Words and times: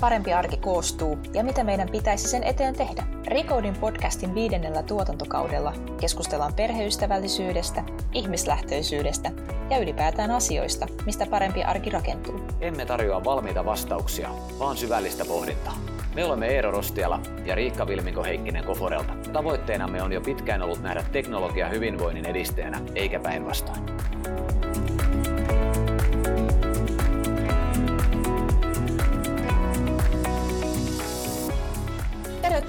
Parempi 0.00 0.32
arki 0.32 0.56
koostuu 0.56 1.18
ja 1.34 1.44
mitä 1.44 1.64
meidän 1.64 1.88
pitäisi 1.92 2.28
sen 2.28 2.42
eteen 2.42 2.76
tehdä? 2.76 3.02
Recodin 3.26 3.74
podcastin 3.74 4.34
viidennellä 4.34 4.82
tuotantokaudella 4.82 5.72
keskustellaan 6.00 6.54
perheystävällisyydestä, 6.54 7.82
ihmislähtöisyydestä 8.12 9.30
ja 9.70 9.78
ylipäätään 9.78 10.30
asioista, 10.30 10.86
mistä 11.06 11.26
parempi 11.26 11.64
arki 11.64 11.90
rakentuu. 11.90 12.40
Emme 12.60 12.86
tarjoa 12.86 13.24
valmiita 13.24 13.64
vastauksia, 13.64 14.30
vaan 14.58 14.76
syvällistä 14.76 15.24
pohdintaa. 15.24 15.76
Me 16.14 16.24
olemme 16.24 16.46
Eero 16.46 16.70
Rostiala 16.70 17.20
ja 17.44 17.54
Riikka 17.54 17.86
Vilminko 17.86 18.24
Heikkinen 18.24 18.64
Koforelta. 18.64 19.12
Tavoitteenamme 19.32 20.02
on 20.02 20.12
jo 20.12 20.20
pitkään 20.20 20.62
ollut 20.62 20.82
nähdä 20.82 21.04
teknologia 21.12 21.68
hyvinvoinnin 21.68 22.26
edistäjänä, 22.26 22.80
eikä 22.94 23.20
päinvastoin. 23.20 23.80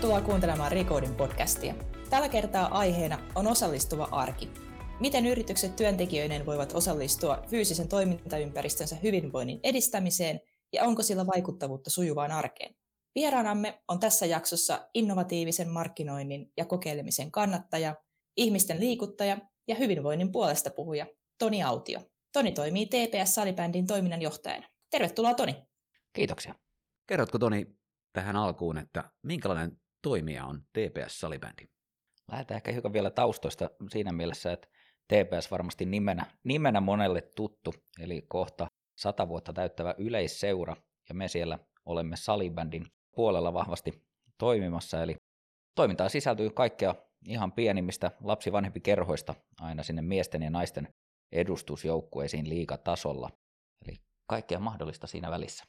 Tervetuloa 0.02 0.26
kuuntelemaan 0.26 0.72
Recordin 0.72 1.16
podcastia. 1.16 1.76
Tällä 2.10 2.30
kertaa 2.30 2.68
aiheena 2.68 3.20
on 3.36 3.48
osallistuva 3.48 4.08
arki. 4.12 4.50
Miten 5.00 5.26
yritykset 5.26 5.76
työntekijöiden 5.76 6.46
voivat 6.46 6.74
osallistua 6.74 7.44
fyysisen 7.48 7.88
toimintaympäristönsä 7.88 8.96
hyvinvoinnin 9.04 9.60
edistämiseen 9.64 10.40
ja 10.74 10.84
onko 10.84 11.04
sillä 11.04 11.28
vaikuttavuutta 11.28 11.90
sujuvaan 11.90 12.32
arkeen? 12.32 12.76
Vieraanamme 13.16 13.82
on 13.88 14.00
tässä 14.00 14.26
jaksossa 14.26 14.90
innovatiivisen 14.94 15.70
markkinoinnin 15.70 16.52
ja 16.58 16.66
kokeilemisen 16.66 17.32
kannattaja, 17.32 17.96
ihmisten 18.38 18.80
liikuttaja 18.80 19.38
ja 19.68 19.76
hyvinvoinnin 19.76 20.32
puolesta 20.32 20.70
puhuja 20.70 21.08
Toni 21.40 21.64
Autio. 21.64 22.00
Toni 22.34 22.52
toimii 22.52 22.86
TPS 22.86 23.36
Salibändin 23.36 23.88
toiminnanjohtajana. 23.88 24.68
Tervetuloa 24.90 25.34
Toni. 25.34 25.56
Kiitoksia. 26.14 26.56
Kerrotko 27.08 27.40
Toni 27.40 27.66
tähän 28.14 28.36
alkuun, 28.36 28.78
että 28.78 29.12
minkälainen 29.24 29.82
toimija 30.02 30.46
on 30.46 30.62
TPS 30.62 31.20
Salibändi? 31.20 31.64
Lähdetään 32.32 32.56
ehkä 32.56 32.72
hiukan 32.72 32.94
vielä 32.94 33.10
taustoista 33.10 33.70
siinä 33.90 34.12
mielessä, 34.12 34.52
että 34.52 34.68
TPS 35.08 35.52
varmasti 35.52 35.86
nimenä, 35.86 36.26
nimenä 36.44 36.82
monelle 36.82 37.22
tuttu, 37.22 37.74
eli 38.00 38.22
kohta 38.28 38.68
sata 38.98 39.28
vuotta 39.28 39.54
täyttävä 39.54 39.96
yleisseura, 39.98 40.76
ja 41.10 41.16
me 41.16 41.28
siellä 41.28 41.60
olemme 41.86 42.16
salibändin 42.16 42.86
puolella 43.16 43.54
vahvasti 43.54 44.04
toimimassa, 44.38 45.04
eli 45.04 45.16
toimintaan 45.76 46.10
sisältyy 46.10 46.50
kaikkea 46.50 46.96
ihan 47.28 47.52
pienimmistä 47.52 48.12
lapsivanhempi 48.24 48.80
kerhoista 48.80 49.36
aina 49.60 49.84
sinne 49.84 50.02
miesten 50.02 50.42
ja 50.42 50.50
naisten 50.50 50.94
edustusjoukkueisiin 51.32 52.50
liikatasolla. 52.50 53.30
Eli 53.88 53.98
kaikkea 54.28 54.60
mahdollista 54.60 55.08
siinä 55.08 55.32
välissä. 55.32 55.64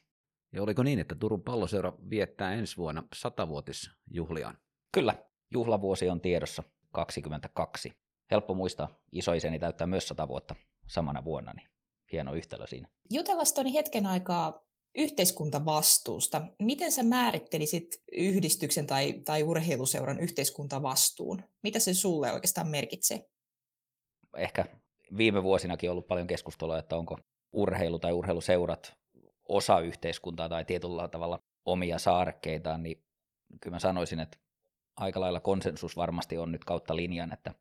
Ja 0.53 0.63
oliko 0.63 0.83
niin, 0.83 0.99
että 0.99 1.15
Turun 1.15 1.43
palloseura 1.43 1.93
viettää 2.09 2.53
ensi 2.53 2.77
vuonna 2.77 3.03
satavuotisjuhliaan? 3.15 4.57
Kyllä, 4.91 5.15
juhlavuosi 5.51 6.09
on 6.09 6.21
tiedossa 6.21 6.63
22. 6.91 7.93
Helppo 8.31 8.53
muistaa, 8.53 8.99
isoiseni 9.11 9.59
täyttää 9.59 9.87
myös 9.87 10.07
sata 10.07 10.27
vuotta 10.27 10.55
samana 10.87 11.23
vuonna, 11.23 11.53
niin 11.53 11.69
hieno 12.11 12.33
yhtälö 12.33 12.67
siinä. 12.67 12.87
Jutellaan 13.09 13.47
Toni 13.55 13.73
hetken 13.73 14.05
aikaa 14.05 14.63
yhteiskuntavastuusta. 14.95 16.41
Miten 16.59 16.91
sä 16.91 17.03
määrittelisit 17.03 18.03
yhdistyksen 18.11 18.87
tai, 18.87 19.13
tai 19.13 19.43
urheiluseuran 19.43 20.19
yhteiskuntavastuun? 20.19 21.43
Mitä 21.63 21.79
se 21.79 21.93
sulle 21.93 22.33
oikeastaan 22.33 22.67
merkitsee? 22.67 23.29
Ehkä 24.37 24.65
viime 25.17 25.43
vuosinakin 25.43 25.91
ollut 25.91 26.07
paljon 26.07 26.27
keskustelua, 26.27 26.79
että 26.79 26.95
onko 26.95 27.17
urheilu 27.53 27.99
tai 27.99 28.13
urheiluseurat 28.13 28.93
osa 29.53 29.79
yhteiskuntaa 29.79 30.49
tai 30.49 30.65
tietyllä 30.65 31.07
tavalla 31.07 31.39
omia 31.65 31.99
saarekkeitaan, 31.99 32.83
niin 32.83 33.03
kyllä 33.61 33.75
mä 33.75 33.79
sanoisin, 33.79 34.19
että 34.19 34.37
aika 34.95 35.19
lailla 35.19 35.39
konsensus 35.39 35.97
varmasti 35.97 36.37
on 36.37 36.51
nyt 36.51 36.65
kautta 36.65 36.95
linjan, 36.95 37.33
että 37.33 37.53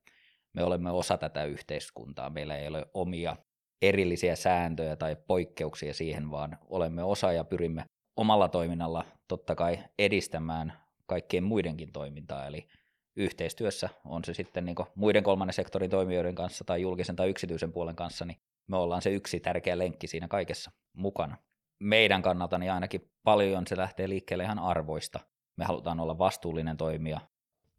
me 0.53 0.65
olemme 0.65 0.91
osa 0.91 1.19
tätä 1.19 1.45
yhteiskuntaa. 1.45 2.31
Meillä 2.31 2.57
ei 2.57 2.69
ole 2.69 2.87
omia 2.95 3.37
erillisiä 3.83 4.37
sääntöjä 4.37 4.97
tai 4.97 5.17
poikkeuksia 5.27 5.95
siihen, 5.95 6.31
vaan 6.31 6.59
olemme 6.69 7.03
osa 7.03 7.33
ja 7.33 7.45
pyrimme 7.45 7.85
omalla 8.17 8.49
toiminnalla 8.49 9.05
totta 9.29 9.55
kai 9.55 9.79
edistämään 9.99 10.73
kaikkien 11.07 11.45
muidenkin 11.45 11.93
toimintaa, 11.93 12.47
eli 12.47 12.69
yhteistyössä 13.17 13.89
on 14.05 14.25
se 14.25 14.35
sitten 14.35 14.65
niin 14.65 14.77
muiden 14.95 15.23
kolmannen 15.23 15.55
sektorin 15.55 15.91
toimijoiden 15.91 16.35
kanssa 16.35 16.65
tai 16.65 16.83
julkisen 16.83 17.17
tai 17.17 17.31
yksityisen 17.31 17.73
puolen 17.73 17.97
kanssa, 17.97 18.25
niin 18.25 18.41
me 18.67 18.77
ollaan 18.77 19.03
se 19.03 19.11
yksi 19.11 19.41
tärkeä 19.41 19.79
lenkki 19.79 20.07
siinä 20.07 20.29
kaikessa 20.29 20.71
mukana. 20.93 21.37
Meidän 21.83 22.23
kannalta 22.23 22.59
niin 22.59 22.73
ainakin 22.73 23.11
paljon 23.25 23.67
se 23.67 23.77
lähtee 23.77 24.09
liikkeelle 24.09 24.45
ihan 24.45 24.59
arvoista. 24.59 25.21
Me 25.57 25.65
halutaan 25.65 26.01
olla 26.01 26.19
vastuullinen 26.19 26.77
toimija, 26.77 27.21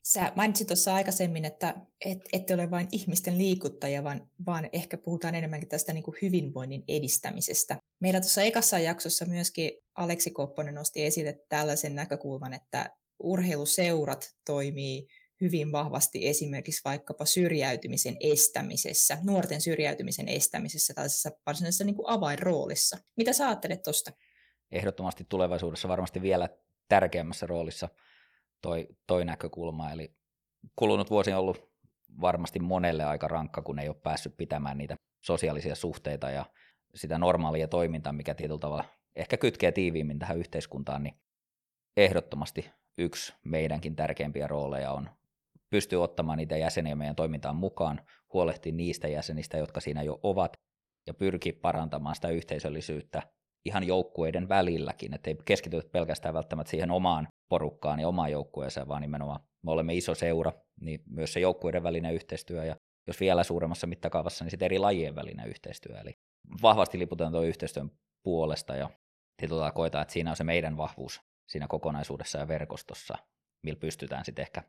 Sä 0.06 0.32
mainitsit 0.36 0.68
tuossa 0.68 0.96
aikaisemmin, 0.96 1.46
että 1.46 1.76
et, 2.06 2.20
ette 2.34 2.54
ole 2.54 2.72
vain 2.72 2.88
ihmisten 2.92 3.38
liikuttaja, 3.38 4.04
vaan, 4.04 4.30
vaan 4.46 4.70
ehkä 4.74 4.98
puhutaan 4.98 5.36
enemmänkin 5.36 5.70
tästä 5.70 5.94
niin 5.94 6.04
kuin 6.04 6.18
hyvinvoinnin 6.22 6.84
edistämisestä. 6.88 7.78
Meillä 8.00 8.22
tuossa 8.22 8.42
ekassa 8.42 8.80
jaksossa 8.80 9.26
myöskin 9.26 9.72
Aleksi 9.96 10.32
Kopponen 10.32 10.76
nosti 10.76 11.06
esille 11.06 11.40
tällaisen 11.50 11.96
näkökulman, 11.96 12.54
että 12.54 12.90
urheiluseurat 13.20 14.30
toimii 14.46 15.08
hyvin 15.44 15.72
vahvasti 15.72 16.28
esimerkiksi 16.28 16.82
vaikkapa 16.86 17.26
syrjäytymisen 17.26 18.18
estämisessä, 18.20 19.18
nuorten 19.24 19.62
syrjäytymisen 19.62 20.28
estämisessä 20.28 20.94
tällaisessa 20.94 21.32
varsinaisessa 21.46 21.84
niin 21.84 21.96
kuin 21.96 22.10
avainroolissa. 22.10 22.98
Mitä 23.18 23.34
sä 23.34 23.48
ajattelet 23.48 23.84
tuosta? 23.84 24.12
Ehdottomasti 24.72 25.26
tulevaisuudessa 25.30 25.88
varmasti 25.88 26.22
vielä 26.22 26.50
tärkeämmässä 26.90 27.46
roolissa– 27.48 27.90
toi, 28.64 28.88
toi 29.08 29.26
näkökulma. 29.26 29.92
Eli 29.92 30.16
kulunut 30.76 31.10
vuosi 31.10 31.34
on 31.34 31.40
ollut 31.40 31.72
varmasti 32.22 32.60
monelle 32.60 33.04
aika 33.04 33.28
rankka, 33.28 33.62
kun 33.62 33.80
ei 33.80 33.88
ole 33.88 33.96
päässyt 34.04 34.38
pitämään 34.38 34.78
niitä 34.78 34.96
sosiaalisia 35.22 35.76
suhteita 35.76 36.30
ja 36.30 36.46
sitä 36.96 37.18
normaalia 37.18 37.68
toimintaa, 37.68 38.14
mikä 38.14 38.34
tietyllä 38.34 38.60
tavalla 38.60 38.86
ehkä 39.16 39.38
kytkee 39.38 39.72
tiiviimmin 39.72 40.20
tähän 40.20 40.38
yhteiskuntaan, 40.38 41.04
niin 41.04 41.16
ehdottomasti 41.98 42.70
yksi 42.98 43.34
meidänkin 43.44 43.96
tärkeimpiä 43.96 44.48
rooleja 44.48 44.92
on 44.92 45.10
pystyä 45.74 46.00
ottamaan 46.00 46.38
niitä 46.38 46.58
jäseniä 46.58 46.96
meidän 46.96 47.16
toimintaan 47.16 47.56
mukaan, 47.56 48.02
huolehtia 48.34 48.74
niistä 48.74 49.08
jäsenistä, 49.08 49.58
jotka 49.58 49.80
siinä 49.80 50.04
jo 50.04 50.20
ovat, 50.24 50.54
ja 51.08 51.14
pyrkiä 51.14 51.54
parantamaan 51.62 52.16
sitä 52.16 52.30
yhteisöllisyyttä 52.30 53.22
ihan 53.66 53.84
joukkueiden 53.84 54.50
välilläkin, 54.50 55.14
että 55.14 55.30
ei 55.30 55.38
keskitytä 55.46 55.90
pelkästään 55.92 56.34
välttämättä 56.34 56.72
siihen 56.72 56.92
omaan 56.92 57.28
porukkaan 57.50 58.00
ja 58.00 58.08
omaan 58.08 58.32
joukkueeseen, 58.32 58.88
vaan 58.88 59.02
nimenomaan 59.02 59.40
me 59.64 59.72
olemme 59.72 59.94
iso 59.94 60.16
seura, 60.16 60.54
niin 60.82 61.04
myös 61.10 61.34
se 61.34 61.40
joukkueiden 61.40 61.84
välinen 61.84 62.14
yhteistyö 62.14 62.66
ja 62.66 62.76
jos 63.08 63.20
vielä 63.20 63.44
suuremmassa 63.44 63.88
mittakaavassa, 63.88 64.46
niin 64.46 64.52
sitten 64.52 64.66
eri 64.66 64.80
lajien 64.80 65.16
välinen 65.16 65.48
yhteistyö. 65.48 66.00
Eli 66.00 66.14
vahvasti 66.62 67.00
liputetaan 67.00 67.32
tuon 67.32 67.46
yhteistyön 67.46 67.92
puolesta 68.24 68.76
ja 68.76 68.90
tietyllä 69.38 69.72
koetaan, 69.72 70.02
että 70.02 70.14
siinä 70.14 70.30
on 70.30 70.36
se 70.36 70.44
meidän 70.44 70.78
vahvuus 70.78 71.22
siinä 71.50 71.68
kokonaisuudessa 71.68 72.40
ja 72.40 72.48
verkostossa, 72.48 73.18
millä 73.64 73.80
pystytään 73.80 74.26
sitten 74.26 74.44
ehkä 74.44 74.64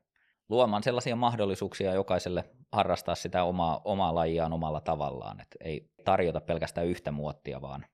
luomaan 0.49 0.83
sellaisia 0.83 1.17
mahdollisuuksia 1.17 1.95
jokaiselle 1.95 2.45
harrastaa 2.73 3.15
sitä 3.15 3.45
omaa, 3.45 3.81
omaa 3.85 4.15
lajiaan 4.15 4.53
omalla 4.53 4.81
tavallaan. 4.81 5.41
Et 5.41 5.49
ei 5.61 5.91
tarjota 6.05 6.41
pelkästään 6.41 6.87
yhtä 6.87 7.13
muottia, 7.13 7.61
vaan 7.61 7.87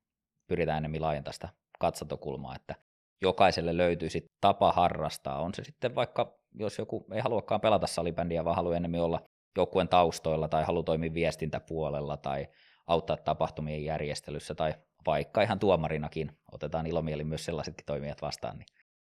pyritään 0.49 0.78
enemmän 0.78 1.03
laajentaa 1.03 1.33
sitä 1.33 1.48
katsantokulmaa, 1.78 2.57
että 2.57 2.74
jokaiselle 3.22 3.77
löytyisi 3.77 4.24
tapa 4.41 4.72
harrastaa. 4.72 5.41
On 5.41 5.54
se 5.54 5.65
sitten 5.65 5.95
vaikka, 5.95 6.39
jos 6.54 6.78
joku 6.78 7.07
ei 7.13 7.21
haluakaan 7.21 7.60
pelata 7.60 7.86
salibändiä, 7.86 8.45
vaan 8.45 8.57
haluaa 8.57 8.77
enemmän 8.77 9.01
olla 9.01 9.21
joukkueen 9.57 9.89
taustoilla 9.89 10.48
tai 10.48 10.65
haluaa 10.65 10.83
toimia 10.83 11.15
viestintäpuolella 11.15 12.16
tai 12.16 12.48
auttaa 12.86 13.16
tapahtumien 13.16 13.84
järjestelyssä 13.84 14.54
tai 14.54 14.74
vaikka 15.07 15.42
ihan 15.42 15.59
tuomarinakin, 15.59 16.33
otetaan 16.53 16.86
ilomieli 16.86 17.24
myös 17.24 17.45
sellaisetkin 17.45 17.86
toimijat 17.86 18.22
vastaan, 18.22 18.59
niin 18.59 18.66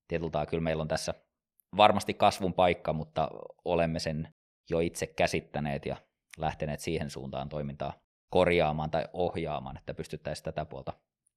tietyllä 0.07 0.45
kyllä 0.45 0.63
meillä 0.63 0.81
on 0.81 0.87
tässä 0.87 1.13
varmasti 1.77 2.13
kasvun 2.13 2.53
paikka, 2.53 2.93
mutta 2.93 3.29
olemme 3.65 3.99
sen 3.99 4.33
jo 4.69 4.79
itse 4.79 5.07
käsittäneet 5.07 5.85
ja 5.85 5.97
lähteneet 6.37 6.79
siihen 6.79 7.09
suuntaan 7.09 7.49
toimintaa 7.49 7.93
korjaamaan 8.29 8.91
tai 8.91 9.05
ohjaamaan, 9.13 9.77
että 9.77 9.93
pystyttäisiin 9.93 10.43
tätä 10.43 10.65
puolta 10.65 10.93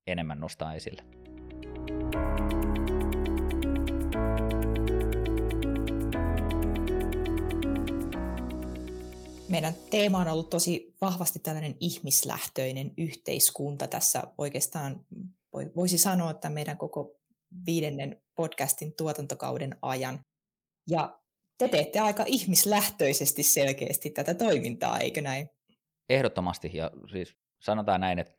enemmän 0.07 0.41
nostaa 0.41 0.75
esille. 0.75 1.03
Meidän 9.49 9.75
teema 9.91 10.19
on 10.19 10.29
ollut 10.29 10.51
tosi 10.51 10.95
vahvasti 11.01 11.39
tällainen 11.39 11.77
ihmislähtöinen 11.81 12.93
yhteiskunta 12.97 13.89
tässä 13.89 14.23
oikeastaan, 14.39 15.07
voisi 15.77 15.99
sanoa, 15.99 16.31
että 16.31 16.51
meidän 16.51 16.79
koko 16.79 17.17
viidennen 17.67 18.23
podcastin 18.39 18.93
tuotantokauden 18.97 19.77
ajan. 19.83 20.21
Ja 20.91 21.19
te 21.59 21.69
teette 21.69 22.01
aika 22.01 22.25
ihmislähtöisesti 22.27 23.43
selkeästi 23.43 24.11
tätä 24.11 24.35
toimintaa, 24.35 24.99
eikö 24.99 25.23
näin? 25.23 25.51
Ehdottomasti, 26.09 26.71
ja 26.75 26.91
siis 27.13 27.37
sanotaan 27.63 28.01
näin, 28.01 28.19
että 28.19 28.35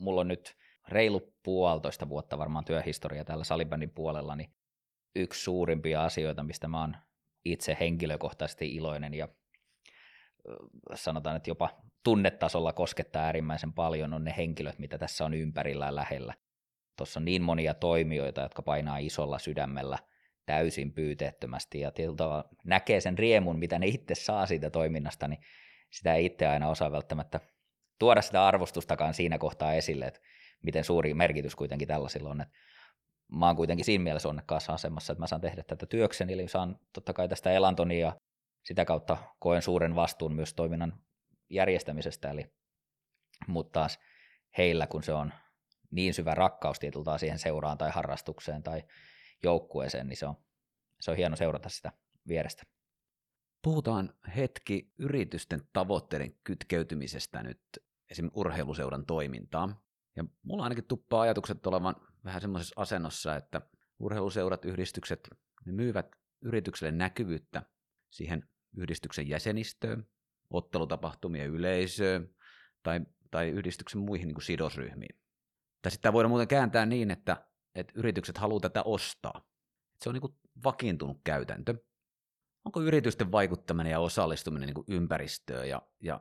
mulla 0.00 0.20
on 0.20 0.28
nyt 0.28 0.54
reilu 0.88 1.34
puolitoista 1.44 2.08
vuotta 2.08 2.38
varmaan 2.38 2.64
työhistoria 2.64 3.24
täällä 3.24 3.44
salibändin 3.44 3.90
puolella, 3.90 4.36
niin 4.36 4.50
yksi 5.16 5.42
suurimpia 5.42 6.04
asioita, 6.04 6.42
mistä 6.42 6.68
mä 6.68 6.80
oon 6.80 6.96
itse 7.44 7.76
henkilökohtaisesti 7.80 8.74
iloinen 8.74 9.14
ja 9.14 9.28
sanotaan, 10.94 11.36
että 11.36 11.50
jopa 11.50 11.70
tunnetasolla 12.04 12.72
koskettaa 12.72 13.22
äärimmäisen 13.22 13.72
paljon, 13.72 14.12
on 14.12 14.24
ne 14.24 14.34
henkilöt, 14.36 14.78
mitä 14.78 14.98
tässä 14.98 15.24
on 15.24 15.34
ympärillä 15.34 15.86
ja 15.86 15.94
lähellä. 15.94 16.34
Tuossa 16.96 17.20
on 17.20 17.24
niin 17.24 17.42
monia 17.42 17.74
toimijoita, 17.74 18.40
jotka 18.40 18.62
painaa 18.62 18.98
isolla 18.98 19.38
sydämellä 19.38 19.98
täysin 20.46 20.92
pyyteettömästi 20.92 21.80
ja 21.80 21.90
tietyllä 21.90 22.44
näkee 22.64 23.00
sen 23.00 23.18
riemun, 23.18 23.58
mitä 23.58 23.78
ne 23.78 23.86
itse 23.86 24.14
saa 24.14 24.46
siitä 24.46 24.70
toiminnasta, 24.70 25.28
niin 25.28 25.40
sitä 25.90 26.14
ei 26.14 26.24
itse 26.26 26.46
aina 26.46 26.68
osaa 26.68 26.92
välttämättä 26.92 27.40
tuoda 27.98 28.22
sitä 28.22 28.46
arvostustakaan 28.46 29.14
siinä 29.14 29.38
kohtaa 29.38 29.74
esille, 29.74 30.04
että 30.06 30.20
miten 30.62 30.84
suuri 30.84 31.14
merkitys 31.14 31.56
kuitenkin 31.56 31.88
tällaisilla 31.88 32.30
on. 32.30 32.40
Että 32.40 32.54
mä 33.32 33.46
oon 33.46 33.56
kuitenkin 33.56 33.84
siinä 33.84 34.04
mielessä 34.04 34.28
onnekkaassa 34.28 34.72
asemassa, 34.72 35.12
että 35.12 35.22
mä 35.22 35.26
saan 35.26 35.40
tehdä 35.40 35.62
tätä 35.62 35.86
työkseni, 35.86 36.32
eli 36.32 36.48
saan 36.48 36.78
totta 36.92 37.12
kai 37.12 37.28
tästä 37.28 37.52
elantoni 37.52 38.00
ja 38.00 38.20
sitä 38.64 38.84
kautta 38.84 39.16
koen 39.38 39.62
suuren 39.62 39.94
vastuun 39.94 40.34
myös 40.34 40.54
toiminnan 40.54 40.92
järjestämisestä, 41.50 42.30
eli, 42.30 42.46
mutta 43.46 43.80
taas 43.80 43.98
heillä, 44.58 44.86
kun 44.86 45.02
se 45.02 45.12
on 45.12 45.32
niin 45.96 46.14
syvä 46.14 46.34
rakkaus 46.34 46.78
tietyltä 46.78 47.18
siihen 47.18 47.38
seuraan 47.38 47.78
tai 47.78 47.90
harrastukseen 47.90 48.62
tai 48.62 48.82
joukkueeseen, 49.42 50.06
niin 50.06 50.16
se 50.16 50.26
on, 50.26 50.34
se 51.00 51.10
on 51.10 51.16
hieno 51.16 51.36
seurata 51.36 51.68
sitä 51.68 51.92
vierestä. 52.28 52.62
Puhutaan 53.62 54.14
hetki 54.36 54.92
yritysten 54.98 55.62
tavoitteiden 55.72 56.34
kytkeytymisestä 56.44 57.42
nyt 57.42 57.60
esimerkiksi 58.10 58.40
urheiluseuran 58.40 59.06
toimintaan. 59.06 59.76
Ja 60.16 60.24
mulla 60.42 60.62
ainakin 60.62 60.84
tuppaa 60.84 61.20
ajatukset 61.20 61.66
olevan 61.66 61.96
vähän 62.24 62.40
semmoisessa 62.40 62.74
asennossa, 62.76 63.36
että 63.36 63.60
urheiluseurat, 63.98 64.64
yhdistykset, 64.64 65.28
ne 65.66 65.72
myyvät 65.72 66.06
yritykselle 66.42 66.92
näkyvyyttä 66.92 67.62
siihen 68.10 68.48
yhdistyksen 68.76 69.28
jäsenistöön, 69.28 70.06
ottelutapahtumien 70.50 71.50
yleisöön 71.50 72.34
tai, 72.82 73.00
tai 73.30 73.48
yhdistyksen 73.48 74.00
muihin 74.00 74.28
niin 74.28 74.34
kuin 74.34 74.44
sidosryhmiin. 74.44 75.25
Tai 75.82 75.92
sitten 75.92 76.12
voidaan 76.12 76.30
muuten 76.30 76.48
kääntää 76.48 76.86
niin, 76.86 77.10
että, 77.10 77.46
että 77.74 77.92
yritykset 77.96 78.38
haluaa 78.38 78.60
tätä 78.60 78.82
ostaa. 78.82 79.40
Se 80.02 80.08
on 80.08 80.14
niin 80.14 80.20
kuin 80.20 80.34
vakiintunut 80.64 81.20
käytäntö. 81.24 81.74
Onko 82.64 82.82
yritysten 82.82 83.32
vaikuttaminen 83.32 83.90
ja 83.90 84.00
osallistuminen 84.00 84.66
niin 84.66 84.74
kuin 84.74 84.84
ympäristöön 84.88 85.68
ja, 85.68 85.82
ja 86.02 86.20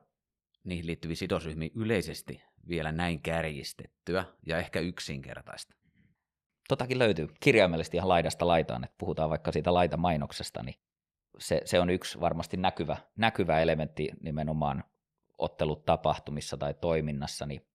niihin 0.63 0.87
liittyviä 0.87 1.15
sidosryhmiä 1.15 1.69
yleisesti 1.75 2.43
vielä 2.67 2.91
näin 2.91 3.21
kärjistettyä 3.21 4.25
ja 4.45 4.57
ehkä 4.57 4.79
yksinkertaista? 4.79 5.75
Totakin 6.67 6.99
löytyy 6.99 7.27
kirjaimellisesti 7.39 7.97
ihan 7.97 8.09
laidasta 8.09 8.47
laitaan, 8.47 8.83
että 8.83 8.95
puhutaan 8.97 9.29
vaikka 9.29 9.51
siitä 9.51 9.73
laitamainoksesta, 9.73 10.63
niin 10.63 10.75
se, 11.39 11.61
se 11.65 11.79
on 11.79 11.89
yksi 11.89 12.19
varmasti 12.19 12.57
näkyvä, 12.57 12.97
näkyvä 13.15 13.59
elementti 13.59 14.09
nimenomaan 14.21 14.83
ottelutapahtumissa 15.37 16.57
tai 16.57 16.73
toiminnassa, 16.73 17.45
niin 17.45 17.67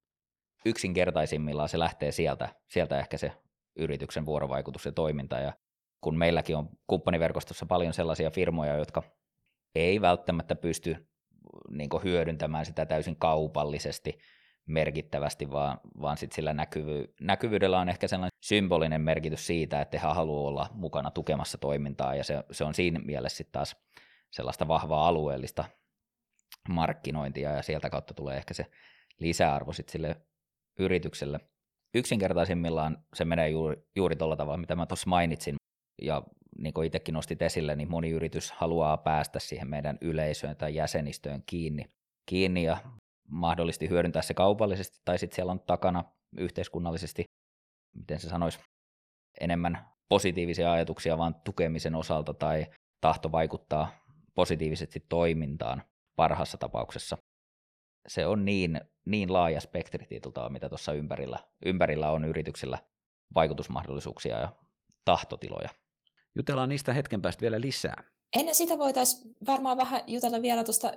yksinkertaisimmillaan 0.65 1.69
se 1.69 1.79
lähtee 1.79 2.13
sieltä, 2.13 2.49
sieltä 2.69 2.99
ehkä 2.99 3.19
se 3.19 3.33
yrityksen 3.77 4.27
vuorovaikutus 4.27 4.85
ja 4.87 4.93
toiminta. 4.93 5.39
Ja 5.39 5.53
kun 6.01 6.19
meilläkin 6.19 6.57
on 6.57 6.69
kumppaniverkostossa 6.87 7.67
paljon 7.67 7.95
sellaisia 7.95 8.31
firmoja, 8.31 8.77
jotka 8.77 9.03
ei 9.75 10.01
välttämättä 10.01 10.55
pysty 10.55 11.07
niin 11.71 11.91
hyödyntämään 12.05 12.67
sitä 12.67 12.87
täysin 12.87 13.17
kaupallisesti 13.17 14.19
merkittävästi, 14.67 15.51
vaan, 15.51 15.81
vaan 16.01 16.17
sit 16.17 16.33
sillä 16.33 16.53
näkyvy, 16.53 17.15
näkyvyydellä 17.21 17.81
on 17.81 17.89
ehkä 17.89 18.09
sellainen 18.09 18.39
symbolinen 18.45 19.01
merkitys 19.01 19.47
siitä, 19.47 19.81
että 19.81 19.99
he 19.99 20.09
haluaa 20.09 20.49
olla 20.49 20.69
mukana 20.73 21.11
tukemassa 21.11 21.59
toimintaa, 21.59 22.15
ja 22.15 22.25
se, 22.25 22.45
se 22.51 22.65
on 22.65 22.75
siinä 22.75 23.01
mielessä 23.05 23.37
sitten 23.37 23.53
taas 23.53 23.77
sellaista 24.31 24.69
vahvaa 24.69 25.09
alueellista 25.09 25.65
markkinointia, 26.69 27.51
ja 27.51 27.63
sieltä 27.63 27.91
kautta 27.91 28.15
tulee 28.15 28.37
ehkä 28.37 28.55
se 28.55 28.67
lisäarvo 29.19 29.73
sitten 29.73 29.93
sille 29.93 30.17
yritykselle. 30.81 31.41
Yksinkertaisimmillaan 31.95 33.05
se 33.15 33.25
menee 33.25 33.49
juuri, 33.49 33.83
juuri 33.97 34.17
tuolla 34.17 34.37
tavalla, 34.37 34.59
mitä 34.59 34.77
mä 34.77 34.87
tuossa 34.87 35.11
mainitsin, 35.11 35.57
ja 36.03 36.23
niin 36.59 36.75
kuin 36.75 36.87
itsekin 36.87 37.13
nostit 37.13 37.43
esille, 37.43 37.77
niin 37.77 37.91
moni 37.91 38.11
yritys 38.11 38.53
haluaa 38.53 38.97
päästä 38.97 39.39
siihen 39.39 39.69
meidän 39.69 39.99
yleisöön 40.01 40.57
tai 40.57 40.75
jäsenistöön 40.75 41.43
kiinni, 41.47 41.85
kiinni 42.27 42.65
ja 42.65 42.79
mahdollisesti 43.29 43.89
hyödyntää 43.89 44.23
se 44.23 44.35
kaupallisesti, 44.35 44.99
tai 45.05 45.19
sitten 45.19 45.37
siellä 45.37 45.53
on 45.53 45.61
takana 45.61 46.05
yhteiskunnallisesti, 46.37 47.25
miten 47.97 48.21
se 48.21 48.29
sanoisi, 48.29 48.59
enemmän 49.41 49.89
positiivisia 50.09 50.73
ajatuksia 50.73 51.19
vaan 51.19 51.35
tukemisen 51.35 51.95
osalta 51.95 52.35
tai 52.35 52.67
tahto 53.01 53.33
vaikuttaa 53.33 53.91
positiivisesti 54.35 55.01
toimintaan 55.09 55.83
parhaassa 56.17 56.59
tapauksessa. 56.59 57.17
Se 58.11 58.27
on 58.27 58.45
niin, 58.45 58.81
niin 59.05 59.33
laaja 59.33 59.61
spektri 59.61 60.07
tietyltä, 60.07 60.49
mitä 60.49 60.69
tuossa 60.69 60.93
ympärillä, 60.93 61.39
ympärillä 61.65 62.11
on 62.11 62.25
yrityksillä 62.25 62.79
vaikutusmahdollisuuksia 63.35 64.39
ja 64.41 64.53
tahtotiloja. 65.05 65.69
Jutellaan 66.37 66.69
niistä 66.69 66.93
hetken 66.93 67.23
päästä 67.23 67.41
vielä 67.41 67.61
lisää. 67.61 68.05
Ennen 68.37 68.55
sitä 68.55 68.79
voitaisiin 68.79 69.35
varmaan 69.47 69.77
vähän 69.77 70.01
jutella 70.07 70.43
vielä 70.43 70.65
tuosta 70.65 70.93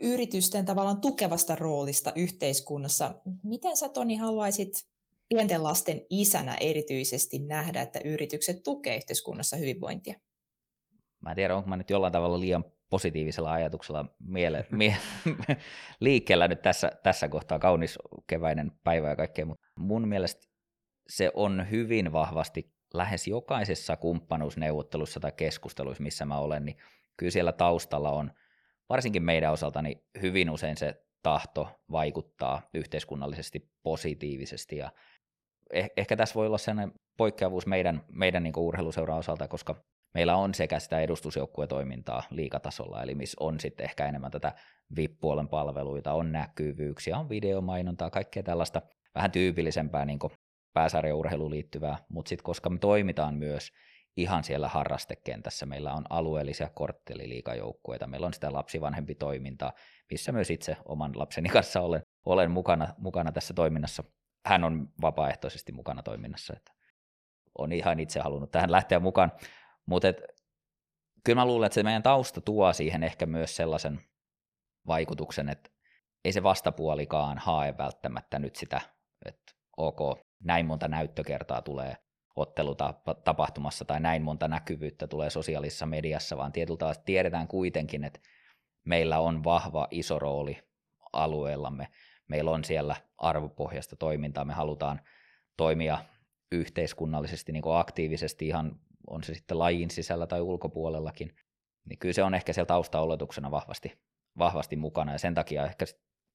yritysten 0.00 0.64
tavallaan 0.64 1.00
tukevasta 1.00 1.56
roolista 1.56 2.12
yhteiskunnassa. 2.16 3.14
Miten 3.42 3.76
sä 3.76 3.88
Toni 3.88 4.16
haluaisit 4.16 4.86
pienten 5.28 5.64
lasten 5.64 6.00
isänä 6.10 6.56
erityisesti 6.60 7.38
nähdä, 7.38 7.82
että 7.82 8.00
yritykset 8.04 8.62
tukevat 8.62 8.96
yhteiskunnassa 8.96 9.56
hyvinvointia? 9.56 10.20
Mä 11.20 11.30
en 11.30 11.36
tiedä, 11.36 11.56
onko 11.56 11.68
mä 11.68 11.76
nyt 11.76 11.90
jollain 11.90 12.12
tavalla 12.12 12.40
liian 12.40 12.64
positiivisella 12.90 13.52
ajatuksella 13.52 14.04
miele, 14.18 14.66
mie, 14.70 14.96
liikkeellä 16.00 16.48
nyt 16.48 16.62
tässä, 16.62 16.90
tässä 17.02 17.28
kohtaa. 17.28 17.58
Kaunis 17.58 17.98
keväinen 18.26 18.72
päivä 18.84 19.08
ja 19.08 19.16
kaikkea, 19.16 19.46
mutta 19.46 19.66
mun 19.76 20.08
mielestä 20.08 20.46
se 21.08 21.30
on 21.34 21.70
hyvin 21.70 22.12
vahvasti 22.12 22.72
lähes 22.94 23.28
jokaisessa 23.28 23.96
kumppanuusneuvottelussa 23.96 25.20
tai 25.20 25.32
keskustelussa, 25.32 26.02
missä 26.02 26.24
mä 26.24 26.38
olen, 26.38 26.64
niin 26.64 26.76
kyllä 27.16 27.30
siellä 27.30 27.52
taustalla 27.52 28.10
on, 28.10 28.32
varsinkin 28.88 29.22
meidän 29.22 29.52
osaltani, 29.52 30.04
hyvin 30.22 30.50
usein 30.50 30.76
se 30.76 31.04
tahto 31.22 31.68
vaikuttaa 31.90 32.62
yhteiskunnallisesti 32.74 33.70
positiivisesti 33.82 34.76
ja 34.76 34.92
eh, 35.72 35.90
ehkä 35.96 36.16
tässä 36.16 36.34
voi 36.34 36.46
olla 36.46 36.58
sellainen 36.58 36.94
poikkeavuus 37.16 37.66
meidän, 37.66 38.04
meidän 38.08 38.42
niin 38.42 38.52
urheiluseuran 38.56 39.18
osalta, 39.18 39.48
koska 39.48 39.84
meillä 40.14 40.36
on 40.36 40.54
sekä 40.54 40.78
sitä 40.78 41.00
edustusjoukkuetoimintaa 41.00 42.22
liikatasolla, 42.30 43.02
eli 43.02 43.14
missä 43.14 43.36
on 43.40 43.60
sitten 43.60 43.84
ehkä 43.84 44.06
enemmän 44.06 44.30
tätä 44.30 44.52
VIP-puolen 44.96 45.48
palveluita, 45.48 46.12
on 46.12 46.32
näkyvyyksiä, 46.32 47.18
on 47.18 47.28
videomainontaa, 47.28 48.10
kaikkea 48.10 48.42
tällaista 48.42 48.82
vähän 49.14 49.30
tyypillisempää 49.30 50.04
niin 50.04 50.18
pääsarjaurheiluun 50.72 51.50
liittyvää, 51.50 51.96
mutta 52.08 52.28
sitten 52.28 52.44
koska 52.44 52.70
me 52.70 52.78
toimitaan 52.78 53.34
myös 53.34 53.72
ihan 54.16 54.44
siellä 54.44 54.68
harrastekentässä, 54.68 55.66
meillä 55.66 55.92
on 55.92 56.04
alueellisia 56.10 56.70
kortteliliikajoukkueita, 56.74 58.06
meillä 58.06 58.26
on 58.26 58.34
sitä 58.34 58.52
lapsivanhempi 58.52 59.14
toimintaa, 59.14 59.72
missä 60.10 60.32
myös 60.32 60.50
itse 60.50 60.76
oman 60.84 61.18
lapseni 61.18 61.48
kanssa 61.58 61.80
olen, 61.80 62.02
olen 62.26 62.50
mukana, 62.50 62.94
mukana 62.98 63.32
tässä 63.32 63.54
toiminnassa. 63.54 64.04
Hän 64.46 64.64
on 64.64 64.88
vapaaehtoisesti 65.00 65.72
mukana 65.72 66.02
toiminnassa, 66.02 66.54
että 66.56 66.72
on 67.58 67.72
ihan 67.72 68.00
itse 68.00 68.20
halunnut 68.20 68.50
tähän 68.50 68.72
lähteä 68.72 69.00
mukaan, 69.00 69.32
mutta 69.86 70.08
kyllä 71.24 71.40
mä 71.40 71.46
luulen, 71.46 71.66
että 71.66 71.74
se 71.74 71.82
meidän 71.82 72.02
tausta 72.02 72.40
tuo 72.40 72.72
siihen 72.72 73.02
ehkä 73.02 73.26
myös 73.26 73.56
sellaisen 73.56 74.00
vaikutuksen, 74.86 75.48
että 75.48 75.70
ei 76.24 76.32
se 76.32 76.42
vastapuolikaan 76.42 77.38
hae 77.38 77.78
välttämättä 77.78 78.38
nyt 78.38 78.56
sitä, 78.56 78.80
että 79.24 79.52
ok, 79.76 80.18
näin 80.44 80.66
monta 80.66 80.88
näyttökertaa 80.88 81.62
tulee 81.62 81.96
ottelutapahtumassa 82.36 83.84
tai 83.84 84.00
näin 84.00 84.22
monta 84.22 84.48
näkyvyyttä 84.48 85.06
tulee 85.06 85.30
sosiaalisessa 85.30 85.86
mediassa, 85.86 86.36
vaan 86.36 86.52
tietyllä 86.52 86.94
tiedetään 87.04 87.48
kuitenkin, 87.48 88.04
että 88.04 88.20
meillä 88.84 89.18
on 89.18 89.44
vahva 89.44 89.88
iso 89.90 90.18
rooli 90.18 90.58
alueellamme. 91.12 91.88
Meillä 92.28 92.50
on 92.50 92.64
siellä 92.64 92.96
arvopohjasta 93.18 93.96
toimintaa, 93.96 94.44
me 94.44 94.52
halutaan 94.52 95.00
toimia 95.56 95.98
yhteiskunnallisesti 96.52 97.52
niin 97.52 97.62
aktiivisesti 97.66 98.46
ihan 98.46 98.80
on 99.10 99.24
se 99.24 99.34
sitten 99.34 99.58
lajin 99.58 99.90
sisällä 99.90 100.26
tai 100.26 100.40
ulkopuolellakin, 100.40 101.30
niin 101.88 101.98
kyllä 101.98 102.12
se 102.12 102.22
on 102.22 102.34
ehkä 102.34 102.52
siellä 102.52 102.66
taustaoletuksena 102.66 103.50
vahvasti, 103.50 103.92
vahvasti 104.38 104.76
mukana 104.76 105.12
ja 105.12 105.18
sen 105.18 105.34
takia 105.34 105.66
ehkä 105.66 105.84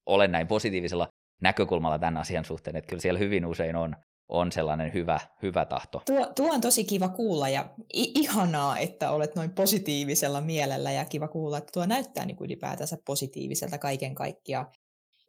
olen 0.06 0.32
näin 0.32 0.46
positiivisella 0.46 1.08
näkökulmalla 1.42 1.98
tämän 1.98 2.16
asian 2.16 2.44
suhteen, 2.44 2.76
että 2.76 2.88
kyllä 2.88 3.00
siellä 3.00 3.18
hyvin 3.18 3.46
usein 3.46 3.76
on, 3.76 3.96
on 4.28 4.52
sellainen 4.52 4.92
hyvä, 4.92 5.20
hyvä 5.42 5.64
tahto. 5.64 6.02
Tuo, 6.06 6.26
tuo 6.36 6.52
on 6.52 6.60
tosi 6.60 6.84
kiva 6.84 7.08
kuulla 7.08 7.48
ja 7.48 7.70
ihanaa, 7.92 8.78
että 8.78 9.10
olet 9.10 9.34
noin 9.34 9.50
positiivisella 9.50 10.40
mielellä 10.40 10.92
ja 10.92 11.04
kiva 11.04 11.28
kuulla, 11.28 11.58
että 11.58 11.72
tuo 11.72 11.86
näyttää 11.86 12.24
niin 12.24 12.36
kuin 12.36 12.46
ylipäätänsä 12.46 12.98
positiiviselta 13.06 13.78
kaiken 13.78 14.14
kaikkiaan. 14.14 14.66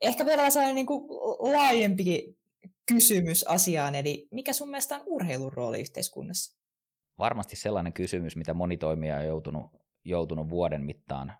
Ehkä 0.01 0.25
vielä 0.25 0.49
sellainen 0.49 0.75
niin 0.75 0.85
kuin 0.85 1.09
laajempikin 1.39 2.37
kysymys 2.85 3.43
asiaan, 3.43 3.95
eli 3.95 4.27
mikä 4.31 4.53
sun 4.53 4.69
mielestä 4.69 4.95
on 4.95 5.01
urheilun 5.05 5.53
rooli 5.53 5.81
yhteiskunnassa? 5.81 6.56
Varmasti 7.19 7.55
sellainen 7.55 7.93
kysymys, 7.93 8.35
mitä 8.35 8.53
moni 8.53 8.77
toimija 8.77 9.17
on 9.17 9.25
joutunut, 9.25 9.65
joutunut 10.05 10.49
vuoden 10.49 10.81
mittaan 10.81 11.33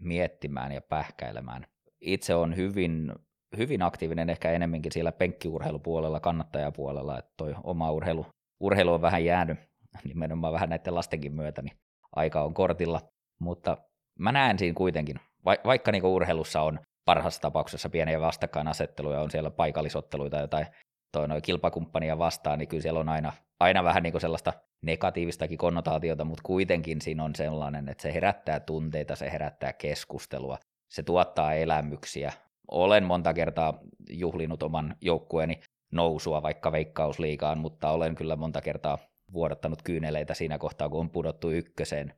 miettimään 0.00 0.72
ja 0.72 0.80
pähkäilemään. 0.80 1.66
Itse 2.00 2.34
on 2.34 2.56
hyvin, 2.56 3.12
hyvin 3.56 3.82
aktiivinen 3.82 4.30
ehkä 4.30 4.50
enemmänkin 4.50 4.92
siellä 4.92 5.12
penkkiurheilupuolella, 5.12 6.20
kannattajapuolella, 6.20 7.18
että 7.18 7.32
toi 7.36 7.54
oma 7.64 7.90
urheilu, 7.90 8.26
urheilu 8.60 8.92
on 8.92 9.02
vähän 9.02 9.24
jäänyt 9.24 9.58
nimenomaan 10.04 10.52
vähän 10.52 10.68
näiden 10.68 10.94
lastenkin 10.94 11.32
myötä, 11.32 11.62
niin 11.62 11.76
aika 12.16 12.42
on 12.42 12.54
kortilla, 12.54 13.00
mutta 13.40 13.76
mä 14.18 14.32
näen 14.32 14.58
siinä 14.58 14.74
kuitenkin, 14.74 15.20
va- 15.44 15.56
vaikka 15.64 15.92
niin 15.92 16.04
urheilussa 16.04 16.62
on 16.62 16.80
parhaassa 17.04 17.40
tapauksessa 17.40 17.88
pieniä 17.88 18.20
vastakkainasetteluja, 18.20 19.20
on 19.20 19.30
siellä 19.30 19.50
paikallisotteluita 19.50 20.40
jotain 20.40 20.66
toi 21.12 21.28
noin 21.28 21.42
kilpakumppania 21.42 22.18
vastaan, 22.18 22.58
niin 22.58 22.68
kyllä 22.68 22.82
siellä 22.82 23.00
on 23.00 23.08
aina, 23.08 23.32
aina 23.60 23.84
vähän 23.84 24.02
niin 24.02 24.12
kuin 24.12 24.20
sellaista 24.20 24.52
negatiivistakin 24.82 25.58
konnotaatiota, 25.58 26.24
mutta 26.24 26.42
kuitenkin 26.42 27.00
siinä 27.00 27.24
on 27.24 27.34
sellainen, 27.34 27.88
että 27.88 28.02
se 28.02 28.14
herättää 28.14 28.60
tunteita, 28.60 29.16
se 29.16 29.30
herättää 29.30 29.72
keskustelua, 29.72 30.58
se 30.88 31.02
tuottaa 31.02 31.54
elämyksiä. 31.54 32.32
Olen 32.70 33.04
monta 33.04 33.34
kertaa 33.34 33.78
juhlinut 34.10 34.62
oman 34.62 34.96
joukkueeni 35.00 35.60
nousua 35.92 36.42
vaikka 36.42 36.72
veikkausliigaan, 36.72 37.58
mutta 37.58 37.90
olen 37.90 38.14
kyllä 38.14 38.36
monta 38.36 38.60
kertaa 38.60 38.98
vuodattanut 39.32 39.82
kyyneleitä 39.82 40.34
siinä 40.34 40.58
kohtaa, 40.58 40.88
kun 40.88 41.00
on 41.00 41.10
pudottu 41.10 41.50
ykköseen. 41.50 42.14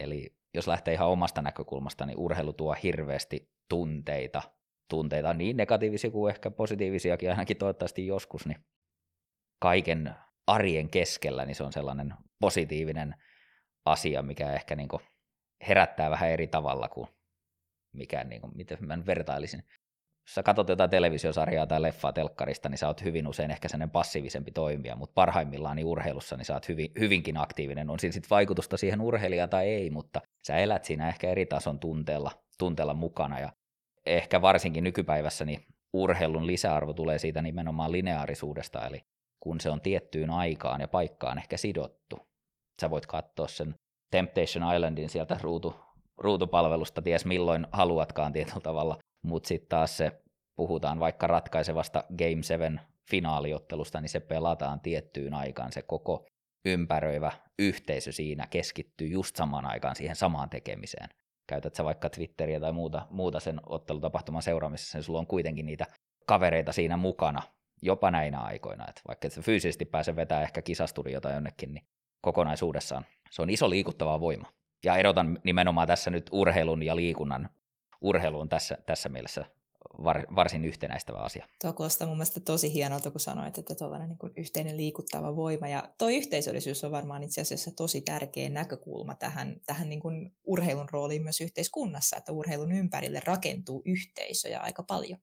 Eli 0.00 0.34
jos 0.54 0.68
lähtee 0.68 0.94
ihan 0.94 1.08
omasta 1.08 1.42
näkökulmasta, 1.42 2.06
niin 2.06 2.18
urheilu 2.18 2.52
tuo 2.52 2.76
hirveästi 2.82 3.50
tunteita, 3.68 4.42
tunteita 4.90 5.34
niin 5.34 5.56
negatiivisia 5.56 6.10
kuin 6.10 6.30
ehkä 6.30 6.50
positiivisiakin 6.50 7.30
ainakin 7.30 7.56
toivottavasti 7.56 8.06
joskus, 8.06 8.46
niin 8.46 8.58
kaiken 9.60 10.14
arjen 10.46 10.90
keskellä 10.90 11.44
niin 11.44 11.54
se 11.54 11.64
on 11.64 11.72
sellainen 11.72 12.14
positiivinen 12.40 13.14
asia, 13.84 14.22
mikä 14.22 14.52
ehkä 14.52 14.76
niin 14.76 14.88
herättää 15.68 16.10
vähän 16.10 16.30
eri 16.30 16.46
tavalla 16.46 16.88
kuin 16.88 17.08
mikä, 17.92 18.24
niin 18.24 18.40
kuin, 18.40 18.52
miten 18.56 18.78
mä 18.80 19.06
vertailisin, 19.06 19.62
jos 19.68 20.34
sä 20.34 20.42
katsot 20.42 20.68
jotain 20.68 20.90
televisiosarjaa 20.90 21.66
tai 21.66 21.82
leffaa 21.82 22.12
telkkarista, 22.12 22.68
niin 22.68 22.78
sä 22.78 22.86
oot 22.86 23.04
hyvin 23.04 23.26
usein 23.26 23.50
ehkä 23.50 23.68
sellainen 23.68 23.90
passiivisempi 23.90 24.50
toimija, 24.50 24.96
mutta 24.96 25.14
parhaimmillaan 25.14 25.76
niin 25.76 25.86
urheilussa 25.86 26.36
niin 26.36 26.44
sä 26.44 26.54
oot 26.54 26.68
hyvin, 26.68 26.92
hyvinkin 26.98 27.36
aktiivinen. 27.36 27.90
On 27.90 28.00
siinä 28.00 28.12
sitten 28.12 28.30
vaikutusta 28.30 28.76
siihen 28.76 29.00
urheilijaan 29.00 29.50
tai 29.50 29.68
ei, 29.68 29.90
mutta 29.90 30.20
sä 30.46 30.56
elät 30.56 30.84
siinä 30.84 31.08
ehkä 31.08 31.28
eri 31.28 31.46
tason 31.46 31.78
tunteella, 31.78 32.30
tunteella 32.58 32.94
mukana 32.94 33.40
ja 33.40 33.52
ehkä 34.06 34.42
varsinkin 34.42 34.84
nykypäivässä 34.84 35.44
niin 35.44 35.60
urheilun 35.92 36.46
lisäarvo 36.46 36.92
tulee 36.92 37.18
siitä 37.18 37.42
nimenomaan 37.42 37.92
lineaarisuudesta, 37.92 38.86
eli 38.86 39.00
kun 39.40 39.60
se 39.60 39.70
on 39.70 39.80
tiettyyn 39.80 40.30
aikaan 40.30 40.80
ja 40.80 40.88
paikkaan 40.88 41.38
ehkä 41.38 41.56
sidottu. 41.56 42.18
Sä 42.80 42.90
voit 42.90 43.06
katsoa 43.06 43.48
sen 43.48 43.74
Temptation 44.10 44.74
Islandin 44.74 45.08
sieltä 45.08 45.36
ruutu, 45.42 45.74
ruutupalvelusta 46.18 47.02
ties 47.02 47.24
milloin 47.24 47.66
haluatkaan 47.72 48.32
tietyllä 48.32 48.60
tavalla, 48.60 48.98
mutta 49.26 49.48
sitten 49.48 49.68
taas 49.68 49.96
se 49.96 50.22
puhutaan 50.56 51.00
vaikka 51.00 51.26
ratkaisevasta 51.26 52.04
Game 52.18 52.42
7 52.42 52.80
finaaliottelusta, 53.10 54.00
niin 54.00 54.08
se 54.08 54.20
pelataan 54.20 54.80
tiettyyn 54.80 55.34
aikaan, 55.34 55.72
se 55.72 55.82
koko 55.82 56.26
ympäröivä 56.64 57.32
yhteisö 57.58 58.12
siinä 58.12 58.46
keskittyy 58.50 59.08
just 59.08 59.36
samaan 59.36 59.66
aikaan 59.66 59.96
siihen 59.96 60.16
samaan 60.16 60.50
tekemiseen. 60.50 61.08
Käytät 61.50 61.74
sä 61.74 61.84
vaikka 61.84 62.10
Twitteriä 62.10 62.60
tai 62.60 62.72
muuta, 62.72 63.06
muuta 63.10 63.40
sen 63.40 63.60
ottelutapahtuman 63.66 64.42
seuraamisessa, 64.42 64.98
niin 64.98 65.04
sulla 65.04 65.18
on 65.18 65.26
kuitenkin 65.26 65.66
niitä 65.66 65.86
kavereita 66.26 66.72
siinä 66.72 66.96
mukana, 66.96 67.42
jopa 67.82 68.10
näinä 68.10 68.40
aikoina. 68.40 68.86
Et 68.88 69.02
vaikka 69.08 69.26
et 69.26 69.40
fyysisesti 69.40 69.84
pääse 69.84 70.16
vetämään 70.16 70.42
ehkä 70.42 70.62
kisasturia 70.62 71.20
tai 71.20 71.34
jonnekin, 71.34 71.74
niin 71.74 71.84
kokonaisuudessaan 72.20 73.06
se 73.30 73.42
on 73.42 73.50
iso 73.50 73.70
liikuttava 73.70 74.20
voima. 74.20 74.48
Ja 74.84 74.96
erotan 74.96 75.38
nimenomaan 75.44 75.86
tässä 75.86 76.10
nyt 76.10 76.30
urheilun 76.32 76.82
ja 76.82 76.96
liikunnan 76.96 77.48
urheilu 78.00 78.40
on 78.40 78.48
tässä, 78.48 78.78
tässä 78.86 79.08
mielessä 79.08 79.44
var, 80.04 80.26
varsin 80.36 80.64
yhtenäistävä 80.64 81.18
asia. 81.18 81.46
Tuo 81.60 81.72
kuulostaa 81.72 82.06
mun 82.08 82.16
mielestä 82.16 82.40
tosi 82.40 82.72
hienolta, 82.74 83.10
kun 83.10 83.20
sanoit, 83.20 83.58
että 83.58 83.74
tuollainen 83.74 84.08
niin 84.08 84.32
yhteinen 84.36 84.76
liikuttava 84.76 85.36
voima. 85.36 85.68
Ja 85.68 85.88
tuo 85.98 86.08
yhteisöllisyys 86.08 86.84
on 86.84 86.90
varmaan 86.90 87.22
itse 87.22 87.40
asiassa 87.40 87.70
tosi 87.76 88.00
tärkeä 88.00 88.48
näkökulma 88.48 89.14
tähän, 89.14 89.60
tähän 89.66 89.88
niin 89.88 90.00
kuin 90.00 90.32
urheilun 90.44 90.88
rooliin 90.90 91.22
myös 91.22 91.40
yhteiskunnassa, 91.40 92.16
että 92.16 92.32
urheilun 92.32 92.72
ympärille 92.72 93.20
rakentuu 93.24 93.82
yhteisöjä 93.84 94.60
aika 94.60 94.82
paljon. 94.82 95.18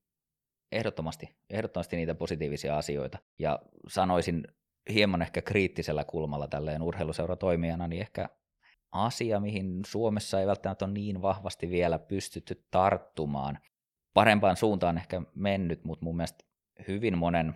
Ehdottomasti, 0.71 1.37
ehdottomasti 1.49 1.95
niitä 1.95 2.15
positiivisia 2.15 2.77
asioita. 2.77 3.17
Ja 3.39 3.59
sanoisin 3.87 4.47
hieman 4.93 5.21
ehkä 5.21 5.41
kriittisellä 5.41 6.03
kulmalla 6.03 6.47
tälleen 6.47 6.81
urheiluseuratoimijana, 6.81 7.87
niin 7.87 8.01
ehkä 8.01 8.29
asia, 8.91 9.39
mihin 9.39 9.81
Suomessa 9.85 10.39
ei 10.39 10.47
välttämättä 10.47 10.85
ole 10.85 10.93
niin 10.93 11.21
vahvasti 11.21 11.69
vielä 11.69 11.99
pystytty 11.99 12.65
tarttumaan. 12.71 13.59
Parempaan 14.17 14.57
suuntaan 14.57 14.97
ehkä 14.97 15.21
mennyt, 15.35 15.83
mutta 15.83 16.05
mun 16.05 16.17
mielestä 16.17 16.45
hyvin 16.87 17.17
monen 17.17 17.53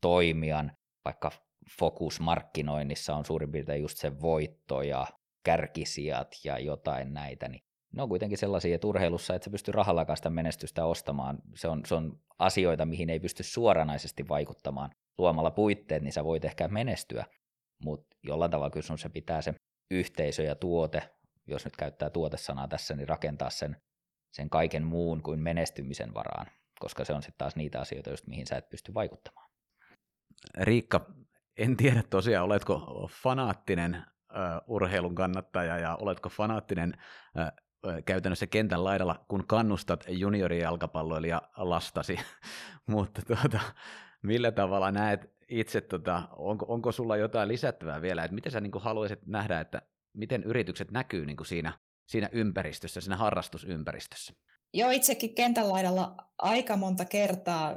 toimijan, 0.00 0.72
vaikka 1.04 1.30
fokus 1.78 2.20
markkinoinnissa 2.20 3.14
on 3.14 3.24
suurin 3.24 3.52
piirtein 3.52 3.82
just 3.82 3.98
se 3.98 4.20
voitto 4.20 4.82
ja 4.82 5.06
kärkisijat 5.44 6.28
ja 6.44 6.58
jotain 6.58 7.14
näitä, 7.14 7.48
niin 7.48 7.62
ne 7.92 8.02
on 8.02 8.08
kuitenkin 8.08 8.38
sellaisia, 8.38 8.74
että 8.74 8.86
urheilussa 8.86 9.34
että 9.34 9.44
se 9.44 9.50
pystyy 9.50 9.72
rahalla 9.72 10.14
sitä 10.14 10.30
menestystä 10.30 10.84
ostamaan. 10.84 11.38
Se 11.54 11.68
on, 11.68 11.82
se 11.86 11.94
on 11.94 12.20
asioita, 12.38 12.86
mihin 12.86 13.10
ei 13.10 13.20
pysty 13.20 13.42
suoranaisesti 13.42 14.28
vaikuttamaan. 14.28 14.90
Luomalla 15.18 15.50
puitteet, 15.50 16.02
niin 16.02 16.12
sä 16.12 16.24
voit 16.24 16.44
ehkä 16.44 16.68
menestyä, 16.68 17.24
mutta 17.84 18.16
jollain 18.22 18.50
tavalla 18.50 18.70
kyllä 18.70 18.86
sun 18.86 18.98
se 18.98 19.08
pitää 19.08 19.42
se 19.42 19.54
yhteisö 19.90 20.42
ja 20.42 20.54
tuote, 20.54 21.10
jos 21.46 21.64
nyt 21.64 21.76
käyttää 21.76 22.10
tuotesanaa 22.10 22.68
tässä, 22.68 22.94
niin 22.94 23.08
rakentaa 23.08 23.50
sen, 23.50 23.76
sen 24.32 24.50
kaiken 24.50 24.86
muun 24.86 25.22
kuin 25.22 25.40
menestymisen 25.40 26.14
varaan, 26.14 26.46
koska 26.80 27.04
se 27.04 27.12
on 27.12 27.22
sitten 27.22 27.38
taas 27.38 27.56
niitä 27.56 27.80
asioita, 27.80 28.10
just 28.10 28.26
mihin 28.26 28.46
sä 28.46 28.56
et 28.56 28.70
pysty 28.70 28.94
vaikuttamaan. 28.94 29.50
Riikka, 30.60 31.06
en 31.56 31.76
tiedä 31.76 32.02
tosiaan, 32.10 32.44
oletko 32.44 33.08
fanaattinen 33.22 33.96
uh, 33.96 34.74
urheilun 34.74 35.14
kannattaja 35.14 35.78
ja 35.78 35.96
oletko 35.96 36.28
fanaattinen 36.28 36.94
uh, 37.36 37.60
käytännössä 38.04 38.46
kentän 38.46 38.84
laidalla, 38.84 39.24
kun 39.28 39.46
kannustat 39.46 40.04
juniorijalkapalloilija 40.08 41.42
lastasi, 41.56 42.18
mutta 42.86 43.22
tuota, 43.26 43.60
millä 44.22 44.52
tavalla 44.52 44.90
näet 44.90 45.34
itse, 45.48 45.80
tota, 45.80 46.22
onko, 46.36 46.66
onko 46.68 46.92
sulla 46.92 47.16
jotain 47.16 47.48
lisättävää 47.48 48.02
vielä, 48.02 48.24
että 48.24 48.34
miten 48.34 48.52
sä 48.52 48.60
niin 48.60 48.72
haluaisit 48.80 49.26
nähdä, 49.26 49.60
että 49.60 49.82
miten 50.12 50.44
yritykset 50.44 50.90
näkyy 50.90 51.26
niin 51.26 51.36
kuin 51.36 51.46
siinä, 51.46 51.72
siinä 52.10 52.28
ympäristössä, 52.32 53.00
siinä 53.00 53.16
harrastusympäristössä? 53.16 54.32
Joo, 54.74 54.90
itsekin 54.90 55.34
kentän 55.34 55.68
laidalla 55.68 56.16
aika 56.38 56.76
monta 56.76 57.04
kertaa 57.04 57.76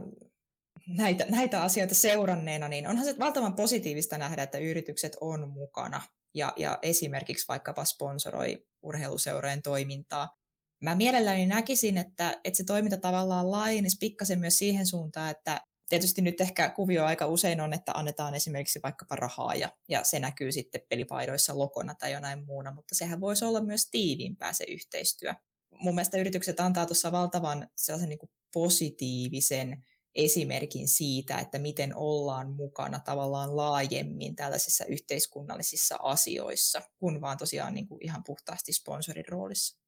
näitä, 0.88 1.26
näitä 1.30 1.62
asioita 1.64 1.96
seuranneena, 1.96 2.68
niin 2.68 2.88
onhan 2.88 3.06
se 3.06 3.16
valtavan 3.20 3.56
positiivista 3.56 4.18
nähdä, 4.18 4.44
että 4.44 4.58
yritykset 4.58 5.18
on 5.22 5.50
mukana 5.50 6.02
ja, 6.36 6.54
ja 6.58 6.80
esimerkiksi 6.82 7.48
vaikkapa 7.48 7.86
sponsoroi 7.86 8.66
urheiluseurojen 8.82 9.62
toimintaa. 9.62 10.38
Mä 10.82 10.96
mielelläni 10.96 11.46
näkisin, 11.46 11.98
että, 11.98 12.40
että 12.44 12.58
se 12.58 12.64
toiminta 12.64 12.98
tavallaan 12.98 13.52
laajenisi 13.52 13.98
pikkasen 14.00 14.40
myös 14.40 14.58
siihen 14.58 14.88
suuntaan, 14.88 15.32
että 15.32 15.62
tietysti 15.94 16.22
nyt 16.22 16.42
ehkä 16.42 16.70
kuvio 16.70 17.06
aika 17.06 17.26
usein 17.28 17.62
on, 17.62 17.74
että 17.74 17.92
annetaan 17.96 18.36
esimerkiksi 18.36 18.80
vaikkapa 18.84 19.16
rahaa 19.16 19.56
ja, 19.56 19.70
ja 19.90 20.04
se 20.04 20.20
näkyy 20.20 20.52
sitten 20.52 20.82
pelipaidoissa 20.90 21.58
lokona 21.58 21.96
tai 21.96 22.12
jonain 22.12 22.46
muuna, 22.46 22.72
mutta 22.72 22.96
sehän 22.96 23.22
voisi 23.22 23.46
olla 23.46 23.62
myös 23.62 23.90
tiiviimpää 23.90 24.54
se 24.54 24.64
yhteistyö. 24.68 25.34
Mun 25.80 25.96
mielestä 25.96 26.18
yritykset 26.18 26.60
antaa 26.60 26.86
tuossa 26.86 27.12
valtavan 27.12 27.68
sellaisen 27.76 28.10
niin 28.10 28.30
positiivisen 28.54 29.86
esimerkin 30.16 30.88
siitä, 30.88 31.38
että 31.38 31.60
miten 31.60 31.96
ollaan 31.96 32.52
mukana 32.52 33.00
tavallaan 33.00 33.56
laajemmin 33.56 34.36
tällaisissa 34.36 34.86
yhteiskunnallisissa 34.86 35.98
asioissa, 36.02 36.82
kun 36.98 37.22
vaan 37.22 37.38
tosiaan 37.38 37.74
niin 37.74 37.88
kuin 37.88 38.06
ihan 38.06 38.24
puhtaasti 38.24 38.74
sponsorin 38.74 39.28
roolissa. 39.28 39.80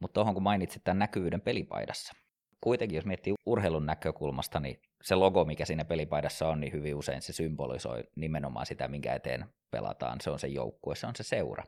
Mutta 0.00 0.14
tuohon 0.14 0.34
kun 0.34 0.42
mainitsit 0.42 0.84
tämän 0.84 0.98
näkyvyyden 0.98 1.40
pelipaidassa, 1.40 2.12
kuitenkin 2.60 2.96
jos 2.96 3.04
miettii 3.04 3.34
urheilun 3.46 3.86
näkökulmasta, 3.86 4.60
niin 4.60 4.80
se 5.02 5.14
logo, 5.14 5.44
mikä 5.44 5.64
siinä 5.64 5.84
pelipaidassa 5.84 6.48
on, 6.48 6.60
niin 6.60 6.72
hyvin 6.72 6.94
usein 6.94 7.22
se 7.22 7.32
symbolisoi 7.32 8.04
nimenomaan 8.16 8.66
sitä, 8.66 8.88
minkä 8.88 9.14
eteen 9.14 9.44
pelataan. 9.70 10.20
Se 10.20 10.30
on 10.30 10.38
se 10.38 10.46
joukkue, 10.46 10.96
se 10.96 11.06
on 11.06 11.16
se 11.16 11.22
seura. 11.22 11.64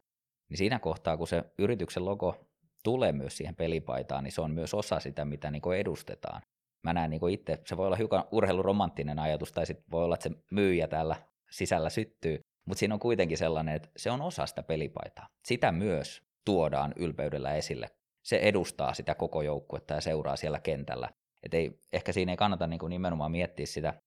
Niin 0.49 0.59
siinä 0.59 0.79
kohtaa, 0.79 1.17
kun 1.17 1.29
se 1.29 1.45
yrityksen 1.59 2.05
logo 2.05 2.47
tulee 2.85 3.13
myös 3.13 3.37
siihen 3.37 3.55
pelipaitaan, 3.55 4.25
niin 4.25 4.33
se 4.33 4.41
on 4.41 4.51
myös 4.51 4.75
osa 4.75 5.01
sitä, 5.01 5.25
mitä 5.25 5.51
niin 5.51 5.63
edustetaan. 5.79 6.43
Mä 6.83 6.93
näen 6.93 7.11
niin 7.11 7.29
itse, 7.31 7.59
se 7.67 7.77
voi 7.77 7.87
olla 7.87 7.97
hiukan 7.97 8.25
urheiluromanttinen 8.33 9.19
ajatus, 9.19 9.53
tai 9.53 9.67
sitten 9.67 9.85
voi 9.91 10.05
olla, 10.05 10.15
että 10.15 10.29
se 10.29 10.35
myyjä 10.51 10.89
täällä 10.89 11.17
sisällä 11.51 11.91
syttyy, 11.91 12.41
mutta 12.67 12.79
siinä 12.79 12.95
on 12.95 13.01
kuitenkin 13.01 13.39
sellainen, 13.39 13.75
että 13.75 13.89
se 13.97 14.11
on 14.11 14.23
osa 14.23 14.47
sitä 14.47 14.63
pelipaitaa. 14.63 15.27
Sitä 15.45 15.73
myös 15.73 16.23
tuodaan 16.45 16.93
ylpeydellä 16.97 17.55
esille. 17.55 17.89
Se 18.31 18.37
edustaa 18.37 18.95
sitä 18.95 19.15
koko 19.15 19.43
joukkuetta 19.43 19.95
ja 19.95 20.01
seuraa 20.01 20.37
siellä 20.37 20.61
kentällä. 20.61 21.09
Et 21.43 21.55
ei, 21.55 21.79
ehkä 21.93 22.13
siinä 22.13 22.33
ei 22.33 22.37
kannata 22.37 22.67
niin 22.67 22.79
kuin 22.79 22.91
nimenomaan 22.91 23.31
miettiä 23.31 23.67
sitä 23.67 24.03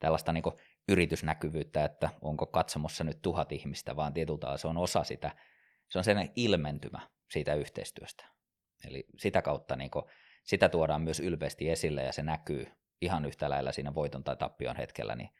tällaista 0.00 0.32
niin 0.32 0.42
yritysnäkyvyyttä, 0.88 1.84
että 1.84 2.10
onko 2.22 2.46
katsomossa 2.46 3.04
nyt 3.04 3.22
tuhat 3.22 3.52
ihmistä, 3.52 3.96
vaan 3.96 4.14
tietyltä 4.14 4.56
se 4.56 4.68
on 4.68 4.76
osa 4.76 5.04
sitä, 5.04 5.36
se 5.88 5.98
on 5.98 6.04
sellainen 6.04 6.32
ilmentymä 6.36 7.08
siitä 7.30 7.54
yhteistyöstä. 7.54 8.24
Eli 8.84 9.04
sitä 9.18 9.42
kautta 9.42 9.76
niin 9.76 9.90
kuin, 9.90 10.04
sitä 10.44 10.68
tuodaan 10.68 11.02
myös 11.02 11.20
ylpeästi 11.20 11.70
esille 11.70 12.02
ja 12.02 12.12
se 12.12 12.22
näkyy 12.22 12.66
ihan 13.00 13.24
yhtä 13.24 13.50
lailla 13.50 13.72
siinä 13.72 13.94
voiton 13.94 14.24
tai 14.24 14.36
tappion 14.36 14.76
hetkellä, 14.76 15.14
niin 15.14 15.30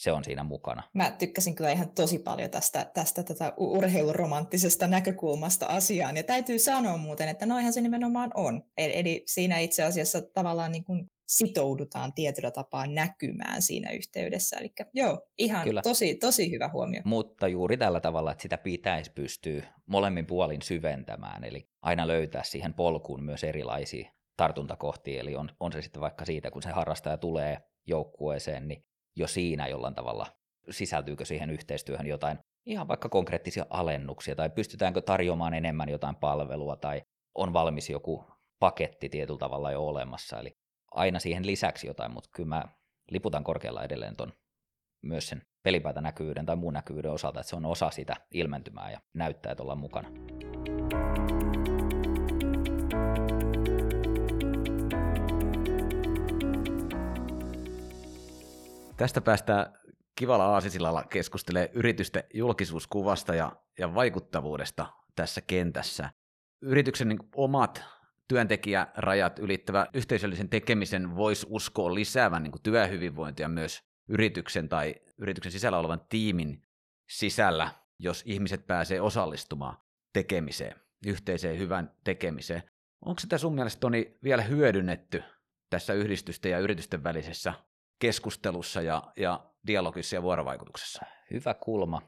se 0.00 0.12
on 0.12 0.24
siinä 0.24 0.44
mukana. 0.44 0.82
Mä 0.94 1.10
tykkäsin 1.10 1.54
kyllä 1.54 1.72
ihan 1.72 1.90
tosi 1.90 2.18
paljon 2.18 2.50
tästä, 2.50 2.90
tästä 2.94 3.22
tätä 3.22 3.52
urheiluromanttisesta 3.56 4.86
näkökulmasta 4.86 5.66
asiaan. 5.66 6.16
Ja 6.16 6.22
täytyy 6.22 6.58
sanoa 6.58 6.96
muuten, 6.96 7.28
että 7.28 7.46
noihan 7.46 7.72
se 7.72 7.80
nimenomaan 7.80 8.30
on. 8.34 8.62
Eli, 8.78 8.98
eli 8.98 9.22
siinä 9.26 9.58
itse 9.58 9.82
asiassa 9.82 10.22
tavallaan 10.22 10.72
niin 10.72 10.84
kuin 10.84 11.10
sitoudutaan 11.28 12.12
tietyllä 12.12 12.50
tapaa 12.50 12.86
näkymään 12.86 13.62
siinä 13.62 13.90
yhteydessä. 13.90 14.56
Eli 14.56 14.72
joo, 14.94 15.26
ihan 15.38 15.64
Kyllä. 15.64 15.82
Tosi, 15.82 16.14
tosi 16.14 16.50
hyvä 16.50 16.70
huomio. 16.72 17.02
Mutta 17.04 17.48
juuri 17.48 17.76
tällä 17.76 18.00
tavalla, 18.00 18.32
että 18.32 18.42
sitä 18.42 18.58
pitäisi 18.58 19.12
pystyä 19.12 19.62
molemmin 19.86 20.26
puolin 20.26 20.62
syventämään, 20.62 21.44
eli 21.44 21.68
aina 21.82 22.06
löytää 22.06 22.42
siihen 22.42 22.74
polkuun 22.74 23.24
myös 23.24 23.44
erilaisia 23.44 24.10
tartuntakohtia, 24.36 25.20
eli 25.20 25.36
on, 25.36 25.50
on 25.60 25.72
se 25.72 25.82
sitten 25.82 26.00
vaikka 26.00 26.24
siitä, 26.24 26.50
kun 26.50 26.62
se 26.62 26.70
harrastaja 26.70 27.16
tulee 27.16 27.58
joukkueeseen, 27.86 28.68
niin 28.68 28.84
jo 29.16 29.26
siinä 29.26 29.68
jollain 29.68 29.94
tavalla 29.94 30.26
sisältyykö 30.70 31.24
siihen 31.24 31.50
yhteistyöhön 31.50 32.06
jotain 32.06 32.38
ihan 32.66 32.88
vaikka 32.88 33.08
konkreettisia 33.08 33.66
alennuksia, 33.70 34.36
tai 34.36 34.50
pystytäänkö 34.50 35.00
tarjoamaan 35.00 35.54
enemmän 35.54 35.88
jotain 35.88 36.16
palvelua, 36.16 36.76
tai 36.76 37.02
on 37.34 37.52
valmis 37.52 37.90
joku 37.90 38.24
paketti 38.58 39.08
tietyllä 39.08 39.38
tavalla 39.38 39.72
jo 39.72 39.86
olemassa, 39.86 40.40
eli 40.40 40.56
aina 40.90 41.18
siihen 41.18 41.46
lisäksi 41.46 41.86
jotain, 41.86 42.12
mutta 42.12 42.30
kyllä 42.32 42.48
mä 42.48 42.64
liputan 43.10 43.44
korkealla 43.44 43.84
edelleen 43.84 44.16
ton 44.16 44.32
myös 45.02 45.28
sen 45.28 45.42
pelipäätä 45.62 46.00
näkyvyyden 46.00 46.46
tai 46.46 46.56
muun 46.56 46.74
näkyvyyden 46.74 47.10
osalta, 47.10 47.40
että 47.40 47.50
se 47.50 47.56
on 47.56 47.66
osa 47.66 47.90
sitä 47.90 48.16
ilmentymää 48.34 48.90
ja 48.90 49.00
näyttää, 49.14 49.52
että 49.52 49.62
ollaan 49.62 49.78
mukana. 49.78 50.08
Tästä 59.00 59.20
päästään 59.20 59.78
kivalla 60.18 60.46
aasisillalla 60.46 61.04
keskustelee 61.04 61.70
yritysten 61.72 62.24
julkisuuskuvasta 62.34 63.34
ja, 63.34 63.52
ja 63.78 63.94
vaikuttavuudesta 63.94 64.86
tässä 65.16 65.40
kentässä. 65.40 66.10
Yrityksen 66.62 67.08
niin 67.08 67.18
omat 67.34 67.84
työntekijärajat 68.28 69.38
ylittävä 69.38 69.86
yhteisöllisen 69.94 70.48
tekemisen 70.48 71.16
voisi 71.16 71.46
uskoa 71.50 71.94
lisäävän 71.94 72.42
niin 72.42 72.52
työhyvinvointia 72.62 73.48
myös 73.48 73.82
yrityksen 74.08 74.68
tai 74.68 74.94
yrityksen 75.18 75.52
sisällä 75.52 75.78
olevan 75.78 76.06
tiimin 76.08 76.62
sisällä, 77.10 77.70
jos 77.98 78.22
ihmiset 78.26 78.66
pääsee 78.66 79.00
osallistumaan 79.00 79.76
tekemiseen, 80.12 80.80
yhteiseen 81.06 81.58
hyvän 81.58 81.94
tekemiseen. 82.04 82.62
Onko 83.04 83.20
sitä 83.20 83.38
sun 83.38 83.54
mielestä 83.54 83.80
Toni 83.80 84.18
vielä 84.24 84.42
hyödynnetty 84.42 85.22
tässä 85.70 85.92
yhdistysten 85.92 86.52
ja 86.52 86.58
yritysten 86.58 87.04
välisessä 87.04 87.54
keskustelussa 88.00 88.82
ja, 88.82 89.02
ja 89.16 89.46
dialogissa 89.66 90.16
ja 90.16 90.22
vuorovaikutuksessa? 90.22 91.06
Hyvä 91.30 91.54
kulma. 91.54 92.02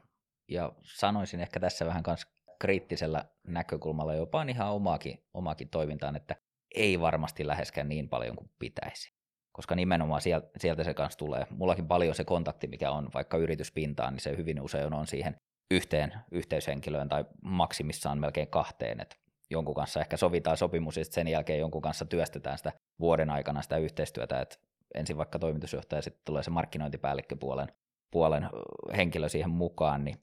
Ja 0.51 0.71
sanoisin 0.81 1.39
ehkä 1.39 1.59
tässä 1.59 1.85
vähän 1.85 2.03
myös 2.07 2.27
kriittisellä 2.59 3.25
näkökulmalla 3.47 4.13
jopa 4.13 4.43
ihan 4.43 4.71
omaakin, 4.71 5.23
omaakin 5.33 5.69
toimintaan, 5.69 6.15
että 6.15 6.35
ei 6.75 6.99
varmasti 6.99 7.47
läheskään 7.47 7.89
niin 7.89 8.09
paljon 8.09 8.35
kuin 8.35 8.49
pitäisi. 8.59 9.13
Koska 9.51 9.75
nimenomaan 9.75 10.21
sieltä, 10.21 10.49
sieltä 10.57 10.83
se 10.83 10.93
kanssa 10.93 11.19
tulee. 11.19 11.47
Mullakin 11.49 11.87
paljon 11.87 12.15
se 12.15 12.23
kontakti, 12.23 12.67
mikä 12.67 12.91
on 12.91 13.09
vaikka 13.13 13.37
yrityspintaan, 13.37 14.13
niin 14.13 14.21
se 14.21 14.37
hyvin 14.37 14.61
usein 14.61 14.93
on 14.93 15.07
siihen 15.07 15.35
yhteen 15.71 16.13
yhteyshenkilöön 16.31 17.09
tai 17.09 17.25
maksimissaan 17.41 18.19
melkein 18.19 18.47
kahteen. 18.47 18.99
Että 18.99 19.15
jonkun 19.49 19.75
kanssa 19.75 19.99
ehkä 19.99 20.17
sovitaan 20.17 20.57
sopimus 20.57 20.97
ja 20.97 21.05
sen 21.05 21.27
jälkeen 21.27 21.59
jonkun 21.59 21.81
kanssa 21.81 22.05
työstetään 22.05 22.57
sitä 22.57 22.73
vuoden 22.99 23.29
aikana 23.29 23.61
sitä 23.61 23.77
yhteistyötä, 23.77 24.41
että 24.41 24.57
ensin 24.95 25.17
vaikka 25.17 25.39
toimitusjohtaja, 25.39 26.01
sitten 26.01 26.21
tulee 26.25 26.43
se 26.43 26.49
markkinointipäällikköpuolen 26.49 27.67
puolen 28.13 28.49
henkilö 28.97 29.29
siihen 29.29 29.49
mukaan, 29.49 30.03
niin 30.03 30.17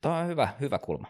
tämä 0.00 0.18
on 0.18 0.26
hyvä, 0.26 0.48
hyvä 0.60 0.78
kulma. 0.78 1.08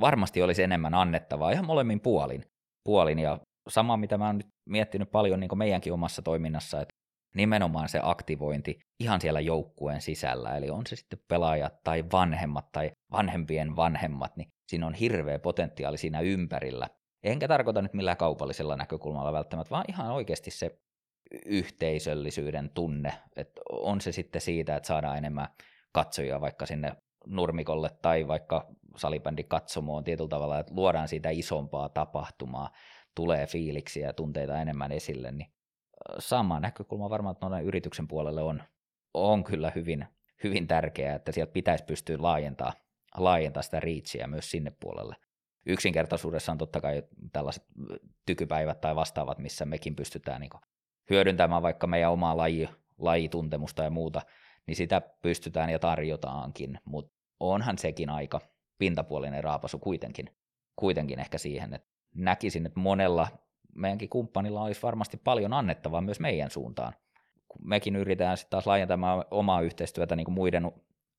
Varmasti 0.00 0.42
olisi 0.42 0.62
enemmän 0.62 0.94
annettavaa 0.94 1.50
ihan 1.50 1.66
molemmin 1.66 2.00
puolin. 2.00 2.44
puolin 2.84 3.18
ja 3.18 3.38
sama, 3.68 3.96
mitä 3.96 4.18
mä 4.18 4.26
oon 4.26 4.36
nyt 4.36 4.46
miettinyt 4.68 5.10
paljon 5.10 5.40
niin 5.40 5.58
meidänkin 5.58 5.92
omassa 5.92 6.22
toiminnassa, 6.22 6.80
että 6.80 6.94
nimenomaan 7.34 7.88
se 7.88 8.00
aktivointi 8.02 8.78
ihan 9.00 9.20
siellä 9.20 9.40
joukkueen 9.40 10.00
sisällä, 10.00 10.56
eli 10.56 10.70
on 10.70 10.86
se 10.86 10.96
sitten 10.96 11.18
pelaajat 11.28 11.74
tai 11.84 12.04
vanhemmat 12.12 12.72
tai 12.72 12.90
vanhempien 13.12 13.76
vanhemmat, 13.76 14.36
niin 14.36 14.48
siinä 14.68 14.86
on 14.86 14.94
hirveä 14.94 15.38
potentiaali 15.38 15.98
siinä 15.98 16.20
ympärillä. 16.20 16.88
Enkä 17.24 17.48
tarkoita 17.48 17.82
nyt 17.82 17.94
millään 17.94 18.16
kaupallisella 18.16 18.76
näkökulmalla 18.76 19.32
välttämättä, 19.32 19.70
vaan 19.70 19.84
ihan 19.88 20.10
oikeasti 20.10 20.50
se 20.50 20.78
yhteisöllisyyden 21.46 22.70
tunne, 22.74 23.12
että 23.36 23.60
on 23.70 24.00
se 24.00 24.12
sitten 24.12 24.40
siitä, 24.40 24.76
että 24.76 24.86
saadaan 24.86 25.18
enemmän 25.18 25.48
katsojia 25.92 26.40
vaikka 26.40 26.66
sinne 26.66 26.92
nurmikolle 27.26 27.90
tai 28.02 28.28
vaikka 28.28 28.66
salibändi 28.96 29.44
katsomoon 29.44 30.04
tietyllä 30.04 30.28
tavalla, 30.28 30.58
että 30.58 30.74
luodaan 30.74 31.08
siitä 31.08 31.30
isompaa 31.30 31.88
tapahtumaa, 31.88 32.70
tulee 33.14 33.46
fiiliksiä 33.46 34.06
ja 34.06 34.12
tunteita 34.12 34.60
enemmän 34.60 34.92
esille, 34.92 35.32
niin 35.32 35.52
sama 36.18 36.60
näkökulma 36.60 37.10
varmaan 37.10 37.36
tuonne 37.36 37.62
yrityksen 37.62 38.08
puolelle 38.08 38.42
on, 38.42 38.62
on 39.14 39.44
kyllä 39.44 39.72
hyvin, 39.74 40.06
hyvin 40.44 40.66
tärkeää, 40.66 41.14
että 41.14 41.32
sieltä 41.32 41.52
pitäisi 41.52 41.84
pystyä 41.84 42.16
laajentaa, 42.20 42.72
laajentaa 43.16 43.62
sitä 43.62 43.80
riitsiä 43.80 44.26
myös 44.26 44.50
sinne 44.50 44.72
puolelle. 44.80 45.16
Yksinkertaisuudessa 45.66 46.52
on 46.52 46.58
totta 46.58 46.80
kai 46.80 47.02
tällaiset 47.32 47.64
tykypäivät 48.26 48.80
tai 48.80 48.96
vastaavat, 48.96 49.38
missä 49.38 49.64
mekin 49.64 49.96
pystytään 49.96 50.40
niin 50.40 50.50
hyödyntämään 51.10 51.62
vaikka 51.62 51.86
meidän 51.86 52.12
omaa 52.12 52.36
laji, 52.36 52.68
lajituntemusta 52.98 53.82
ja 53.82 53.90
muuta, 53.90 54.22
niin 54.66 54.76
sitä 54.76 55.00
pystytään 55.22 55.70
ja 55.70 55.78
tarjotaankin, 55.78 56.78
mutta 56.84 57.12
onhan 57.40 57.78
sekin 57.78 58.10
aika 58.10 58.40
pintapuolinen 58.78 59.44
raapasu 59.44 59.78
kuitenkin, 59.78 60.26
kuitenkin 60.76 61.20
ehkä 61.20 61.38
siihen, 61.38 61.74
että 61.74 61.88
näkisin, 62.14 62.66
että 62.66 62.80
monella 62.80 63.28
meidänkin 63.74 64.08
kumppanilla 64.08 64.62
olisi 64.62 64.82
varmasti 64.82 65.16
paljon 65.16 65.52
annettavaa 65.52 66.00
myös 66.00 66.20
meidän 66.20 66.50
suuntaan. 66.50 66.92
Mekin 67.62 67.96
yritetään 67.96 68.36
sitten 68.36 68.50
taas 68.50 68.66
laajentamaan 68.66 69.24
omaa 69.30 69.60
yhteistyötä 69.60 70.16
niin 70.16 70.24
kuin 70.24 70.34
muiden 70.34 70.72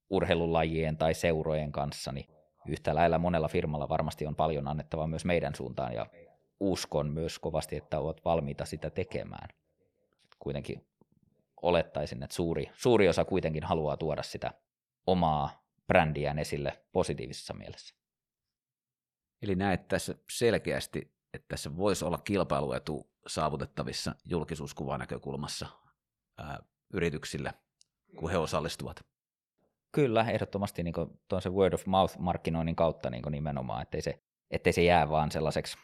urheilulajien 0.10 0.98
tai 0.98 1.14
seurojen 1.14 1.72
kanssa, 1.72 2.12
niin 2.12 2.26
yhtä 2.68 2.96
lailla 2.96 3.20
monella 3.20 3.48
firmalla 3.48 3.90
varmasti 3.90 4.28
on 4.28 4.36
paljon 4.36 4.68
annettavaa 4.68 5.08
myös 5.08 5.26
meidän 5.26 5.56
suuntaan, 5.56 5.94
ja 5.94 6.06
uskon 6.60 7.10
myös 7.10 7.40
kovasti, 7.40 7.76
että 7.76 8.00
olet 8.00 8.26
valmiita 8.26 8.66
sitä 8.66 8.90
tekemään 8.90 9.50
kuitenkin 10.40 10.88
olettaisin, 11.62 12.24
että 12.24 12.36
suuri, 12.36 12.72
suuri 12.74 13.10
osa 13.10 13.26
kuitenkin 13.26 13.64
haluaa 13.64 13.98
tuoda 13.98 14.24
sitä 14.24 14.54
omaa 15.08 15.66
brändiään 15.88 16.40
esille 16.40 16.86
positiivisessa 16.92 17.54
mielessä. 17.54 17.96
Eli 19.42 19.56
näet 19.56 19.88
tässä 19.88 20.16
selkeästi, 20.32 21.16
että 21.34 21.46
tässä 21.48 21.78
voisi 21.78 22.06
olla 22.06 22.18
kilpailuetu 22.18 23.12
saavutettavissa 23.28 24.16
julkisuuskuvan 24.26 25.00
näkökulmassa 25.00 25.68
ää, 26.38 26.60
yrityksille, 26.94 27.54
kun 28.20 28.32
he 28.32 28.38
osallistuvat. 28.38 29.06
Kyllä, 29.92 30.26
ehdottomasti 30.30 30.84
niin 30.84 30.94
tuon 31.28 31.42
se 31.42 31.50
word 31.50 31.74
of 31.74 31.86
mouth 31.86 32.18
markkinoinnin 32.18 32.76
kautta 32.76 33.10
niin 33.10 33.24
nimenomaan, 33.32 33.82
ettei 33.82 34.02
se, 34.02 34.24
ettei 34.52 34.74
se 34.74 34.84
jää 34.84 35.10
vaan 35.10 35.32
sellaiseksi 35.32 35.78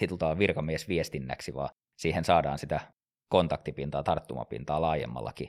titultaan 0.00 0.38
virkamiesviestinnäksi, 0.38 1.54
vaan 1.54 1.70
siihen 1.96 2.24
saadaan 2.24 2.58
sitä 2.58 2.92
kontaktipintaa, 3.28 4.02
tarttumapintaa 4.02 4.80
laajemmallakin 4.80 5.48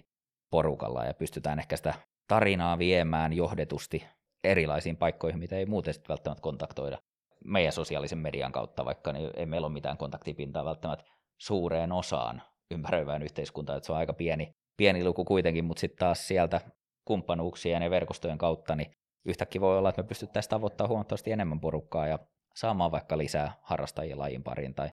porukalla 0.51 1.05
ja 1.05 1.13
pystytään 1.13 1.59
ehkä 1.59 1.77
sitä 1.77 1.93
tarinaa 2.27 2.77
viemään 2.77 3.33
johdetusti 3.33 4.05
erilaisiin 4.43 4.97
paikkoihin, 4.97 5.39
mitä 5.39 5.55
ei 5.55 5.65
muuten 5.65 5.93
sitten 5.93 6.09
välttämättä 6.09 6.41
kontaktoida 6.41 6.97
meidän 7.45 7.73
sosiaalisen 7.73 8.17
median 8.17 8.51
kautta, 8.51 8.85
vaikka 8.85 9.13
niin 9.13 9.31
ei 9.35 9.45
meillä 9.45 9.67
ole 9.67 9.73
mitään 9.73 9.97
kontaktipintaa 9.97 10.65
välttämättä 10.65 11.05
suureen 11.41 11.91
osaan 11.91 12.41
ympäröivään 12.71 13.23
yhteiskuntaan, 13.23 13.77
että 13.77 13.85
se 13.85 13.91
on 13.91 13.97
aika 13.97 14.13
pieni, 14.13 14.51
pieni 14.77 15.03
luku 15.03 15.25
kuitenkin, 15.25 15.65
mutta 15.65 15.81
sitten 15.81 15.99
taas 15.99 16.27
sieltä 16.27 16.61
kumppanuuksien 17.05 17.81
ja 17.81 17.89
verkostojen 17.89 18.37
kautta, 18.37 18.75
niin 18.75 18.91
yhtäkkiä 19.25 19.61
voi 19.61 19.77
olla, 19.77 19.89
että 19.89 20.01
me 20.01 20.07
pystyttäisiin 20.07 20.49
tavoittamaan 20.49 20.89
huomattavasti 20.89 21.31
enemmän 21.31 21.59
porukkaa 21.59 22.07
ja 22.07 22.19
saamaan 22.55 22.91
vaikka 22.91 23.17
lisää 23.17 23.53
harrastajia 23.61 24.17
lajin 24.17 24.43
pariin 24.43 24.75
tai 24.75 24.89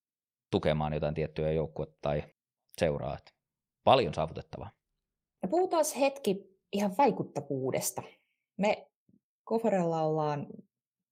tukemaan 0.51 0.92
jotain 0.92 1.14
tiettyä 1.14 1.53
joukkuetta 1.53 1.99
tai 2.03 2.23
seuraa. 2.79 3.19
Että 3.19 3.33
paljon 3.85 4.15
saavutettavaa. 4.15 4.71
Ja 5.43 5.49
puhutaan 5.49 5.85
hetki 6.01 6.59
ihan 6.73 6.95
vaikuttavuudesta. 6.99 8.03
Me 8.59 8.91
Koforella 9.45 10.03
ollaan 10.03 10.47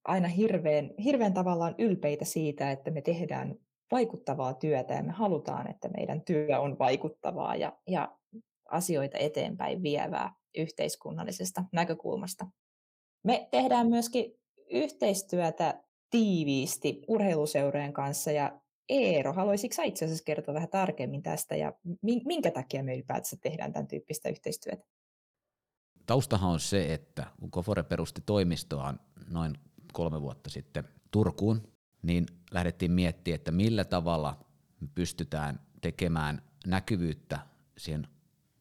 aina 0.04 0.28
hirveän, 0.28 0.90
hirveän 1.04 1.34
tavallaan 1.34 1.74
ylpeitä 1.78 2.24
siitä, 2.24 2.70
että 2.70 2.90
me 2.90 3.02
tehdään 3.02 3.54
vaikuttavaa 3.90 4.54
työtä 4.54 4.94
ja 4.94 5.02
me 5.02 5.12
halutaan, 5.12 5.70
että 5.70 5.88
meidän 5.88 6.20
työ 6.24 6.60
on 6.60 6.78
vaikuttavaa. 6.78 7.56
Ja, 7.56 7.78
ja 7.88 8.18
asioita 8.70 9.18
eteenpäin 9.18 9.82
vievää 9.82 10.34
yhteiskunnallisesta 10.58 11.64
näkökulmasta. 11.72 12.46
Me 13.24 13.48
tehdään 13.50 13.88
myöskin 13.88 14.38
yhteistyötä 14.70 15.82
tiiviisti 16.10 17.02
urheiluseurojen 17.08 17.92
kanssa 17.92 18.32
ja 18.32 18.60
Eero, 18.88 19.32
haluaisitko 19.32 19.74
sä 19.74 19.82
itse 19.82 20.04
asiassa 20.04 20.24
kertoa 20.24 20.54
vähän 20.54 20.68
tarkemmin 20.68 21.22
tästä 21.22 21.56
ja 21.56 21.72
minkä 22.02 22.50
takia 22.50 22.82
me 22.82 22.94
ylipäätänsä 22.94 23.36
tehdään 23.36 23.72
tämän 23.72 23.86
tyyppistä 23.86 24.28
yhteistyötä? 24.28 24.84
Taustahan 26.06 26.50
on 26.50 26.60
se, 26.60 26.94
että 26.94 27.26
kun 27.40 27.50
Kofore 27.50 27.82
perusti 27.82 28.22
toimistoaan 28.26 29.00
noin 29.30 29.54
kolme 29.92 30.20
vuotta 30.20 30.50
sitten 30.50 30.84
Turkuun, 31.10 31.72
niin 32.02 32.26
lähdettiin 32.50 32.92
miettimään, 32.92 33.34
että 33.34 33.50
millä 33.50 33.84
tavalla 33.84 34.44
me 34.80 34.88
pystytään 34.94 35.60
tekemään 35.80 36.42
näkyvyyttä 36.66 37.38
siihen 37.78 38.08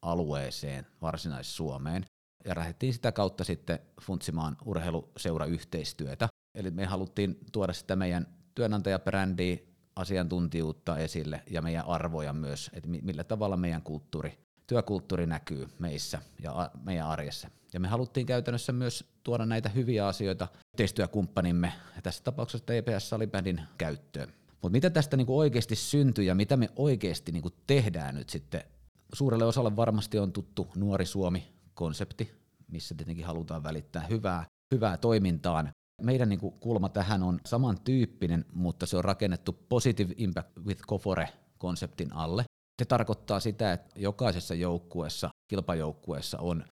alueeseen, 0.02 0.86
varsinais-Suomeen, 1.02 2.04
ja 2.44 2.54
lähdettiin 2.56 2.92
sitä 2.92 3.12
kautta 3.12 3.44
sitten 3.44 3.78
funtsimaan 4.00 4.56
urheiluseurayhteistyötä. 4.64 6.28
Eli 6.54 6.70
me 6.70 6.84
haluttiin 6.84 7.38
tuoda 7.52 7.72
sitä 7.72 7.96
meidän 7.96 8.26
työnantajabrändiä, 8.54 9.58
asiantuntijuutta 9.96 10.98
esille 10.98 11.42
ja 11.50 11.62
meidän 11.62 11.86
arvoja 11.86 12.32
myös, 12.32 12.70
että 12.72 12.88
millä 12.88 13.24
tavalla 13.24 13.56
meidän 13.56 13.82
kulttuuri, 13.82 14.38
työkulttuuri 14.66 15.26
näkyy 15.26 15.68
meissä 15.78 16.22
ja 16.42 16.70
meidän 16.84 17.06
arjessa. 17.06 17.48
Ja 17.72 17.80
me 17.80 17.88
haluttiin 17.88 18.26
käytännössä 18.26 18.72
myös 18.72 19.04
tuoda 19.22 19.46
näitä 19.46 19.68
hyviä 19.68 20.06
asioita 20.06 20.48
yhteistyökumppanimme, 20.72 21.72
ja 21.96 22.02
tässä 22.02 22.24
tapauksessa 22.24 22.66
TPS 22.66 23.08
Salibändin 23.08 23.60
käyttöön. 23.78 24.32
Mutta 24.50 24.72
mitä 24.72 24.90
tästä 24.90 25.16
niinku 25.16 25.38
oikeasti 25.38 25.76
syntyy 25.76 26.24
ja 26.24 26.34
mitä 26.34 26.56
me 26.56 26.68
oikeasti 26.76 27.32
niinku 27.32 27.50
tehdään 27.66 28.14
nyt 28.14 28.28
sitten? 28.30 28.64
Suurelle 29.12 29.44
osalle 29.44 29.76
varmasti 29.76 30.18
on 30.18 30.32
tuttu 30.32 30.68
Nuori 30.76 31.06
Suomi-konsepti, 31.06 32.32
missä 32.68 32.94
tietenkin 32.94 33.26
halutaan 33.26 33.62
välittää 33.62 34.06
hyvää, 34.10 34.46
hyvää 34.74 34.96
toimintaan. 34.96 35.72
Meidän 36.02 36.28
niinku 36.28 36.50
kulma 36.50 36.88
tähän 36.88 37.22
on 37.22 37.40
samantyyppinen, 37.46 38.44
mutta 38.52 38.86
se 38.86 38.96
on 38.96 39.04
rakennettu 39.04 39.52
Positive 39.52 40.14
Impact 40.16 40.58
with 40.66 40.82
Kofore-konseptin 40.86 42.12
alle. 42.12 42.44
Se 42.78 42.84
tarkoittaa 42.84 43.40
sitä, 43.40 43.72
että 43.72 44.00
jokaisessa 44.00 44.54
joukkueessa, 44.54 45.30
kilpajoukkueessa 45.48 46.38
on 46.38 46.64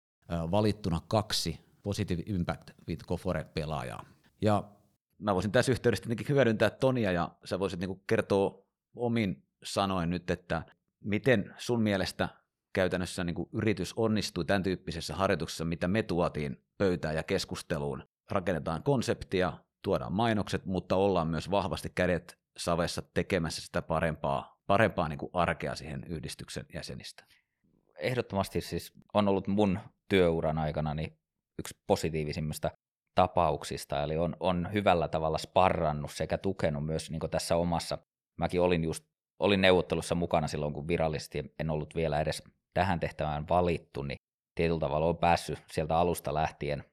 valittuna 0.50 1.00
kaksi 1.08 1.60
Positive 1.82 2.22
Impact 2.26 2.70
with 2.88 3.04
Kofore-pelaajaa. 3.06 4.04
Ja 4.42 4.64
mä 5.18 5.34
voisin 5.34 5.52
tässä 5.52 5.72
yhteydessä 5.72 6.02
tietenkin 6.02 6.28
hyödyntää 6.28 6.70
Tonia 6.70 7.12
ja 7.12 7.30
sä 7.44 7.58
voisit 7.58 7.80
niinku 7.80 8.02
kertoa 8.06 8.66
omin 8.96 9.42
sanoin 9.64 10.10
nyt, 10.10 10.30
että 10.30 10.62
miten 11.04 11.54
sun 11.58 11.82
mielestä 11.82 12.28
käytännössä 12.72 13.24
niin 13.24 13.48
yritys 13.52 13.92
onnistui 13.96 14.44
tämän 14.44 14.62
tyyppisessä 14.62 15.14
harjoituksessa, 15.14 15.64
mitä 15.64 15.88
me 15.88 16.02
tuotiin 16.02 16.64
pöytään 16.78 17.16
ja 17.16 17.22
keskusteluun. 17.22 18.02
Rakennetaan 18.30 18.82
konseptia, 18.82 19.52
tuodaan 19.82 20.12
mainokset, 20.12 20.66
mutta 20.66 20.96
ollaan 20.96 21.28
myös 21.28 21.50
vahvasti 21.50 21.92
kädet 21.94 22.38
savessa 22.56 23.02
tekemässä 23.14 23.62
sitä 23.62 23.82
parempaa, 23.82 24.60
parempaa 24.66 25.08
niin 25.08 25.18
kuin 25.18 25.30
arkea 25.32 25.74
siihen 25.74 26.04
yhdistyksen 26.08 26.66
jäsenistä. 26.74 27.24
Ehdottomasti 27.98 28.60
siis 28.60 28.92
on 29.14 29.28
ollut 29.28 29.46
mun 29.46 29.78
työuran 30.08 30.58
aikana 30.58 30.94
niin 30.94 31.18
yksi 31.58 31.74
positiivisimmista 31.86 32.70
tapauksista, 33.14 34.02
eli 34.02 34.16
on, 34.16 34.36
on 34.40 34.68
hyvällä 34.72 35.08
tavalla 35.08 35.38
sparrannut 35.38 36.12
sekä 36.12 36.38
tukenut 36.38 36.86
myös 36.86 37.10
niin 37.10 37.30
tässä 37.30 37.56
omassa. 37.56 37.98
Mäkin 38.38 38.60
olin 38.60 38.84
just 38.84 39.04
olin 39.38 39.60
neuvottelussa 39.60 40.14
mukana 40.14 40.48
silloin, 40.48 40.74
kun 40.74 40.88
virallisesti 40.88 41.54
en 41.58 41.70
ollut 41.70 41.94
vielä 41.94 42.20
edes 42.20 42.42
tähän 42.74 43.00
tehtävään 43.00 43.48
valittu, 43.48 44.02
niin 44.02 44.16
tietyllä 44.54 44.80
tavalla 44.80 45.06
on 45.06 45.16
päässyt 45.16 45.58
sieltä 45.72 45.96
alusta 45.96 46.34
lähtien 46.34 46.84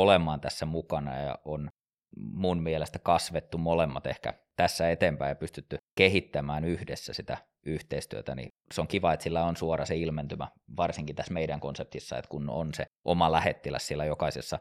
olemaan 0.00 0.40
tässä 0.40 0.66
mukana 0.66 1.16
ja 1.18 1.38
on 1.44 1.70
mun 2.16 2.62
mielestä 2.62 2.98
kasvettu 2.98 3.58
molemmat 3.58 4.06
ehkä 4.06 4.34
tässä 4.56 4.90
eteenpäin 4.90 5.28
ja 5.28 5.34
pystytty 5.34 5.78
kehittämään 5.94 6.64
yhdessä 6.64 7.12
sitä 7.12 7.38
yhteistyötä, 7.66 8.34
niin 8.34 8.52
se 8.72 8.80
on 8.80 8.88
kiva, 8.88 9.12
että 9.12 9.24
sillä 9.24 9.44
on 9.44 9.56
suora 9.56 9.86
se 9.86 9.96
ilmentymä, 9.96 10.48
varsinkin 10.76 11.16
tässä 11.16 11.32
meidän 11.32 11.60
konseptissa, 11.60 12.18
että 12.18 12.28
kun 12.28 12.50
on 12.50 12.74
se 12.74 12.86
oma 13.04 13.32
lähettiläs 13.32 13.86
siellä 13.86 14.04
jokaisessa 14.04 14.58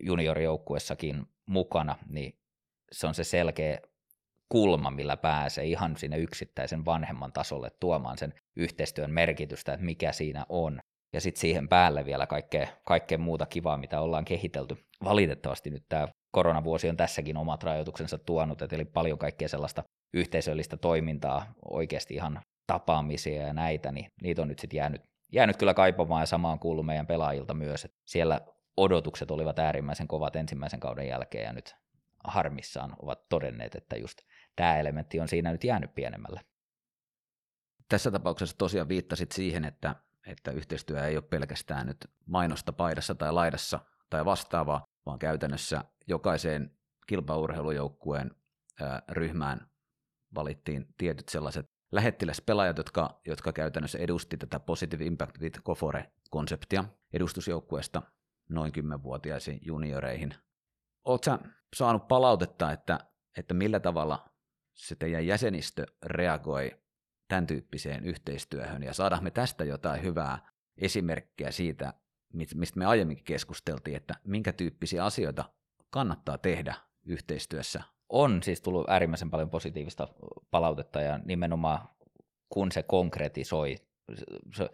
juniorijoukkuessakin 0.00 1.26
mukana, 1.46 1.96
niin 2.08 2.38
se 2.92 3.06
on 3.06 3.14
se 3.14 3.24
selkeä 3.24 3.78
kulma, 4.48 4.90
millä 4.90 5.16
pääsee 5.16 5.64
ihan 5.64 5.96
sinne 5.96 6.18
yksittäisen 6.18 6.84
vanhemman 6.84 7.32
tasolle 7.32 7.70
tuomaan 7.80 8.18
sen 8.18 8.34
yhteistyön 8.56 9.10
merkitystä, 9.10 9.72
että 9.72 9.86
mikä 9.86 10.12
siinä 10.12 10.46
on. 10.48 10.80
Ja 11.14 11.20
sitten 11.20 11.40
siihen 11.40 11.68
päälle 11.68 12.04
vielä 12.04 12.26
kaikkea, 12.26 12.68
kaikkea 12.84 13.18
muuta 13.18 13.46
kivaa, 13.46 13.76
mitä 13.76 14.00
ollaan 14.00 14.24
kehitelty. 14.24 14.76
Valitettavasti 15.04 15.70
nyt 15.70 15.84
tämä 15.88 16.08
koronavuosi 16.30 16.88
on 16.88 16.96
tässäkin 16.96 17.36
omat 17.36 17.62
rajoituksensa 17.62 18.18
tuonut, 18.18 18.72
eli 18.72 18.84
paljon 18.84 19.18
kaikkea 19.18 19.48
sellaista 19.48 19.84
yhteisöllistä 20.14 20.76
toimintaa, 20.76 21.54
oikeasti 21.64 22.14
ihan 22.14 22.40
tapaamisia 22.66 23.46
ja 23.46 23.52
näitä, 23.52 23.92
niin 23.92 24.06
niitä 24.22 24.42
on 24.42 24.48
nyt 24.48 24.58
sitten 24.58 24.76
jäänyt, 24.76 25.02
jäänyt 25.32 25.56
kyllä 25.56 25.74
kaipamaan 25.74 26.22
ja 26.22 26.26
samaan 26.26 26.58
kuuluu 26.58 26.84
meidän 26.84 27.06
pelaajilta 27.06 27.54
myös, 27.54 27.84
että 27.84 27.96
siellä 28.04 28.40
odotukset 28.76 29.30
olivat 29.30 29.58
äärimmäisen 29.58 30.08
kovat 30.08 30.36
ensimmäisen 30.36 30.80
kauden 30.80 31.08
jälkeen 31.08 31.44
ja 31.44 31.52
nyt 31.52 31.74
harmissaan 32.24 32.96
ovat 33.02 33.28
todenneet, 33.28 33.74
että 33.74 33.96
just 33.96 34.18
tämä 34.56 34.78
elementti 34.78 35.20
on 35.20 35.28
siinä 35.28 35.52
nyt 35.52 35.64
jäänyt 35.64 35.94
pienemmälle. 35.94 36.40
Tässä 37.88 38.10
tapauksessa 38.10 38.58
tosiaan 38.58 38.88
viittasit 38.88 39.32
siihen, 39.32 39.64
että, 39.64 39.96
että 40.26 40.50
yhteistyö 40.50 41.06
ei 41.06 41.16
ole 41.16 41.24
pelkästään 41.30 41.86
nyt 41.86 42.10
mainosta 42.26 42.72
paidassa 42.72 43.14
tai 43.14 43.32
laidassa 43.32 43.80
tai 44.10 44.24
vastaavaa, 44.24 44.84
vaan 45.06 45.18
käytännössä 45.18 45.84
jokaiseen 46.06 46.76
kilpaurheilujoukkueen 47.06 48.30
ryhmään 49.10 49.70
valittiin 50.34 50.86
tietyt 50.98 51.28
sellaiset 51.28 51.66
lähettiläspelaajat, 51.92 52.78
jotka, 52.78 53.20
jotka 53.26 53.52
käytännössä 53.52 53.98
edusti 53.98 54.36
tätä 54.36 54.60
Positive 54.60 55.04
Impact 55.04 55.40
with 55.40 55.60
Kofore-konseptia 55.62 56.84
edustusjoukkueesta 57.12 58.02
noin 58.48 58.72
10-vuotiaisiin 58.78 59.58
junioreihin. 59.62 60.34
Oletko 61.04 61.38
saanut 61.76 62.08
palautetta, 62.08 62.72
että, 62.72 62.98
että 63.38 63.54
millä 63.54 63.80
tavalla 63.80 64.28
se 64.74 64.94
teidän 64.94 65.26
jäsenistö 65.26 65.86
reagoi 66.02 66.83
tämän 67.28 67.46
tyyppiseen 67.46 68.04
yhteistyöhön 68.04 68.82
ja 68.82 68.94
saadaan 68.94 69.24
me 69.24 69.30
tästä 69.30 69.64
jotain 69.64 70.02
hyvää 70.02 70.38
esimerkkiä 70.78 71.50
siitä, 71.50 71.94
mistä 72.32 72.78
me 72.78 72.86
aiemminkin 72.86 73.24
keskusteltiin, 73.24 73.96
että 73.96 74.14
minkä 74.24 74.52
tyyppisiä 74.52 75.04
asioita 75.04 75.44
kannattaa 75.90 76.38
tehdä 76.38 76.74
yhteistyössä. 77.06 77.82
On 78.08 78.42
siis 78.42 78.60
tullut 78.60 78.90
äärimmäisen 78.90 79.30
paljon 79.30 79.50
positiivista 79.50 80.08
palautetta 80.50 81.00
ja 81.00 81.18
nimenomaan 81.24 81.88
kun 82.48 82.72
se 82.72 82.82
konkretisoi, 82.82 83.76
se, 84.54 84.70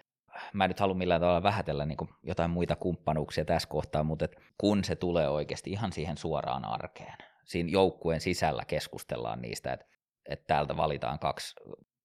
mä 0.52 0.64
en 0.64 0.70
nyt 0.70 0.80
halua 0.80 0.94
millään 0.94 1.20
tavalla 1.20 1.42
vähätellä 1.42 1.86
niin 1.86 1.98
jotain 2.22 2.50
muita 2.50 2.76
kumppanuuksia 2.76 3.44
tässä 3.44 3.68
kohtaa, 3.68 4.04
mutta 4.04 4.24
et 4.24 4.36
kun 4.58 4.84
se 4.84 4.96
tulee 4.96 5.28
oikeasti 5.28 5.70
ihan 5.70 5.92
siihen 5.92 6.18
suoraan 6.18 6.64
arkeen, 6.64 7.16
siinä 7.44 7.70
joukkueen 7.70 8.20
sisällä 8.20 8.64
keskustellaan 8.64 9.42
niistä, 9.42 9.72
että, 9.72 9.86
että 10.28 10.44
täältä 10.46 10.76
valitaan 10.76 11.18
kaksi 11.18 11.54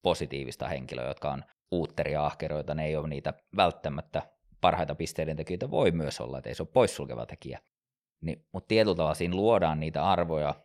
positiivista 0.05 0.67
henkilöä, 0.67 1.07
jotka 1.07 1.31
on 1.31 1.43
uutteria 1.71 2.25
ahkeroita, 2.25 2.75
ne 2.75 2.85
ei 2.85 2.95
ole 2.95 3.07
niitä 3.07 3.33
välttämättä 3.55 4.21
parhaita 4.61 4.95
pisteiden 4.95 5.37
tekijöitä, 5.37 5.71
voi 5.71 5.91
myös 5.91 6.21
olla, 6.21 6.37
että 6.37 6.49
ei 6.49 6.55
se 6.55 6.63
ole 6.63 6.69
poissulkeva 6.73 7.25
tekijä. 7.25 7.59
Niin, 8.21 8.45
mutta 8.53 8.67
tietyllä 8.67 8.95
tavalla 8.95 9.13
siinä 9.13 9.35
luodaan 9.35 9.79
niitä 9.79 10.09
arvoja, 10.09 10.55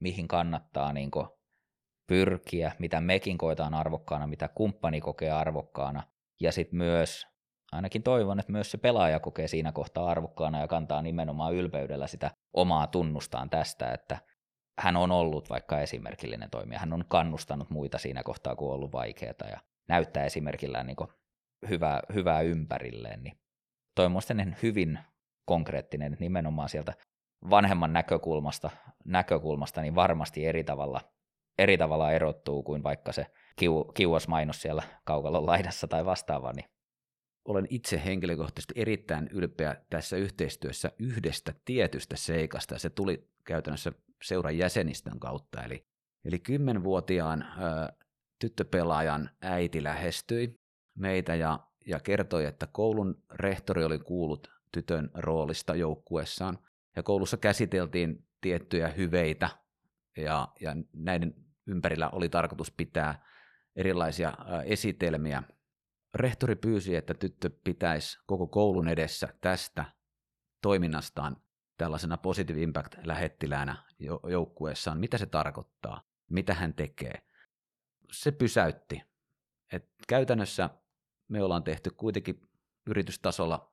mihin 0.00 0.28
kannattaa 0.28 0.92
niin 0.92 1.10
pyrkiä, 2.06 2.72
mitä 2.78 3.00
mekin 3.00 3.38
koetaan 3.38 3.74
arvokkaana, 3.74 4.26
mitä 4.26 4.48
kumppani 4.48 5.00
kokee 5.00 5.30
arvokkaana, 5.30 6.02
ja 6.40 6.52
sitten 6.52 6.78
myös, 6.78 7.26
ainakin 7.72 8.02
toivon, 8.02 8.40
että 8.40 8.52
myös 8.52 8.70
se 8.70 8.78
pelaaja 8.78 9.20
kokee 9.20 9.48
siinä 9.48 9.72
kohtaa 9.72 10.10
arvokkaana 10.10 10.60
ja 10.60 10.68
kantaa 10.68 11.02
nimenomaan 11.02 11.54
ylpeydellä 11.54 12.06
sitä 12.06 12.30
omaa 12.52 12.86
tunnustaan 12.86 13.50
tästä, 13.50 13.92
että 13.92 14.18
hän 14.78 14.96
on 14.96 15.12
ollut 15.12 15.50
vaikka 15.50 15.80
esimerkillinen 15.80 16.50
toimija, 16.50 16.78
hän 16.78 16.92
on 16.92 17.04
kannustanut 17.08 17.70
muita 17.70 17.98
siinä 17.98 18.22
kohtaa, 18.22 18.56
kun 18.56 18.68
on 18.68 18.74
ollut 18.74 18.92
vaikeaa 18.92 19.50
ja 19.50 19.60
näyttää 19.88 20.24
esimerkillään 20.24 20.86
niin 20.86 20.96
hyvää, 21.68 22.00
hyvää 22.14 22.40
ympärilleen, 22.40 23.22
niin 23.22 23.38
toi 23.94 24.06
on 24.06 24.12
hyvin 24.62 24.98
konkreettinen, 25.44 26.16
nimenomaan 26.20 26.68
sieltä 26.68 26.94
vanhemman 27.50 27.92
näkökulmasta, 27.92 28.70
näkökulmasta 29.04 29.80
niin 29.80 29.94
varmasti 29.94 30.46
eri 30.46 30.64
tavalla, 30.64 31.00
eri 31.58 31.78
tavalla 31.78 32.12
erottuu 32.12 32.62
kuin 32.62 32.82
vaikka 32.82 33.12
se 33.12 33.26
kiu, 33.56 33.84
kiuas 33.84 34.28
mainos 34.28 34.62
siellä 34.62 34.82
kaukalon 35.04 35.46
laidassa 35.46 35.88
tai 35.88 36.04
vastaava, 36.04 36.52
niin 36.52 36.70
olen 37.46 37.66
itse 37.70 38.02
henkilökohtaisesti 38.04 38.74
erittäin 38.76 39.28
ylpeä 39.32 39.76
tässä 39.90 40.16
yhteistyössä 40.16 40.92
yhdestä 40.98 41.54
tietystä 41.64 42.16
seikasta. 42.16 42.78
Se 42.78 42.90
tuli 42.90 43.28
käytännössä 43.44 43.92
seuran 44.22 44.58
jäsenistön 44.58 45.20
kautta. 45.20 45.62
Eli, 45.62 45.86
eli 46.24 46.38
kymmenvuotiaan 46.38 47.42
ö, 47.42 47.92
tyttöpelaajan 48.38 49.30
äiti 49.42 49.82
lähestyi 49.82 50.60
meitä 50.94 51.34
ja, 51.34 51.60
ja 51.86 52.00
kertoi, 52.00 52.44
että 52.44 52.66
koulun 52.66 53.22
rehtori 53.34 53.84
oli 53.84 53.98
kuullut 53.98 54.50
tytön 54.72 55.10
roolista 55.14 55.74
joukkuessaan, 55.74 56.58
ja 56.96 57.02
koulussa 57.02 57.36
käsiteltiin 57.36 58.24
tiettyjä 58.40 58.88
hyveitä, 58.88 59.48
ja, 60.16 60.48
ja 60.60 60.76
näiden 60.92 61.34
ympärillä 61.66 62.10
oli 62.10 62.28
tarkoitus 62.28 62.70
pitää 62.70 63.26
erilaisia 63.76 64.32
esitelmiä. 64.64 65.42
Rehtori 66.16 66.56
pyysi, 66.56 66.96
että 66.96 67.14
tyttö 67.14 67.50
pitäisi 67.64 68.18
koko 68.26 68.46
koulun 68.46 68.88
edessä 68.88 69.28
tästä 69.40 69.84
toiminnastaan 70.62 71.36
tällaisena 71.76 72.16
Positive 72.16 72.62
Impact-lähettiläänä 72.62 73.76
joukkueessaan, 74.30 74.98
mitä 74.98 75.18
se 75.18 75.26
tarkoittaa, 75.26 76.02
mitä 76.30 76.54
hän 76.54 76.74
tekee. 76.74 77.22
Se 78.12 78.32
pysäytti. 78.32 79.02
Et 79.72 79.88
käytännössä 80.08 80.70
me 81.28 81.42
ollaan 81.42 81.64
tehty 81.64 81.90
kuitenkin 81.90 82.40
yritystasolla 82.86 83.72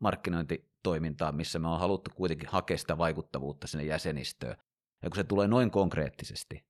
markkinointitoimintaa, 0.00 1.32
missä 1.32 1.58
me 1.58 1.68
on 1.68 1.80
haluttu 1.80 2.10
kuitenkin 2.14 2.48
hakea 2.48 2.78
sitä 2.78 2.98
vaikuttavuutta 2.98 3.66
sinne 3.66 3.84
jäsenistöön. 3.84 4.56
Ja 5.02 5.10
kun 5.10 5.16
se 5.16 5.24
tulee 5.24 5.48
noin 5.48 5.70
konkreettisesti, 5.70 6.66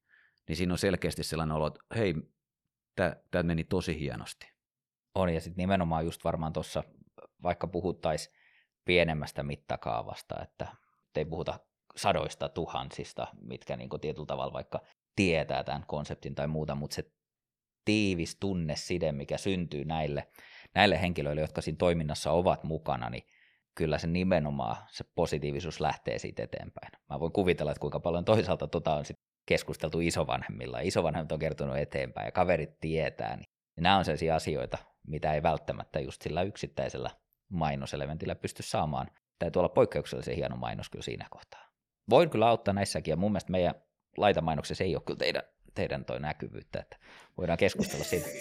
niin 0.49 0.57
siinä 0.57 0.75
on 0.75 0.79
selkeästi 0.79 1.23
sellainen 1.23 1.57
olo, 1.57 1.66
että 1.66 1.81
hei, 1.97 2.14
tämä 3.31 3.42
meni 3.42 3.64
tosi 3.64 3.99
hienosti. 3.99 4.56
On, 5.16 5.35
ja 5.35 5.40
sitten 5.40 5.62
nimenomaan 5.62 6.05
just 6.05 6.24
varmaan 6.24 6.52
tuossa, 6.52 6.85
vaikka 7.42 7.66
puhuttaisiin 7.66 8.37
pienemmästä 8.85 9.42
mittakaavasta, 9.42 10.42
että 10.42 10.66
ei 11.16 11.24
puhuta 11.24 11.61
sadoista 11.96 12.48
tuhansista, 12.48 13.26
mitkä 13.40 13.76
niin 13.76 13.90
tietyllä 14.00 14.26
tavalla 14.26 14.52
vaikka 14.52 14.81
tietää 15.16 15.64
tämän 15.64 15.85
konseptin 15.87 16.35
tai 16.35 16.46
muuta, 16.46 16.74
mutta 16.74 16.94
se 16.94 17.05
tiivis 17.85 18.37
tunneside, 18.37 19.12
mikä 19.12 19.38
syntyy 19.38 19.85
näille, 19.85 20.29
näille 20.74 21.00
henkilöille, 21.00 21.40
jotka 21.40 21.61
siinä 21.61 21.76
toiminnassa 21.76 22.33
ovat 22.33 22.64
mukana, 22.64 23.11
niin 23.11 23.22
kyllä 23.74 23.98
se 23.98 24.07
nimenomaan 24.07 24.76
se 24.90 25.05
positiivisuus 25.14 25.81
lähtee 25.81 26.18
siitä 26.18 26.42
eteenpäin. 26.42 26.92
Mä 27.11 27.20
voin 27.20 27.33
kuvitella, 27.33 27.72
että 27.72 27.81
kuinka 27.81 28.00
paljon 28.00 28.24
toisaalta 28.24 28.66
tota 28.66 28.94
on 28.94 29.05
sit 29.05 29.20
keskusteltu 29.46 30.00
isovanhemmilla. 30.00 30.81
Isovanhemmat 30.81 31.33
on 31.33 31.38
kertonut 31.38 31.76
eteenpäin 31.76 32.26
ja 32.26 32.33
kaverit 32.33 32.81
tietää. 32.81 33.37
Niin 33.37 33.46
nämä 33.76 33.96
on 33.96 34.05
sellaisia 34.05 34.37
asioita, 34.37 34.79
mitä 35.07 35.35
ei 35.35 35.42
välttämättä 35.42 36.01
just 36.01 36.23
sillä 36.23 36.42
yksittäisellä 36.42 37.11
mainoselementillä 37.49 38.35
pysty 38.35 38.62
saamaan. 38.62 39.07
Täytyy 39.38 39.61
olla 39.61 39.69
poikkeuksellisen 39.69 40.37
hieno 40.37 40.57
mainos 40.57 40.90
kyllä 40.90 41.03
siinä 41.03 41.27
kohtaa. 41.31 41.66
Voin 42.11 42.31
kyllä 42.31 42.49
auttaa 42.49 42.75
näissäkin, 42.75 43.12
ja 43.12 43.16
mun 43.16 43.33
mielestä 43.33 43.53
meidän 43.53 43.75
laitamainoksessa 44.16 44.85
ei 44.85 44.97
ole 44.97 45.03
kyllä 45.07 45.19
teidän, 45.19 45.42
teidän 45.75 46.05
toi 46.05 46.21
näkyvyyttä, 46.21 46.81
että 46.81 46.97
voidaan 47.38 47.59
keskustella 47.59 48.05
siitä. 48.05 48.29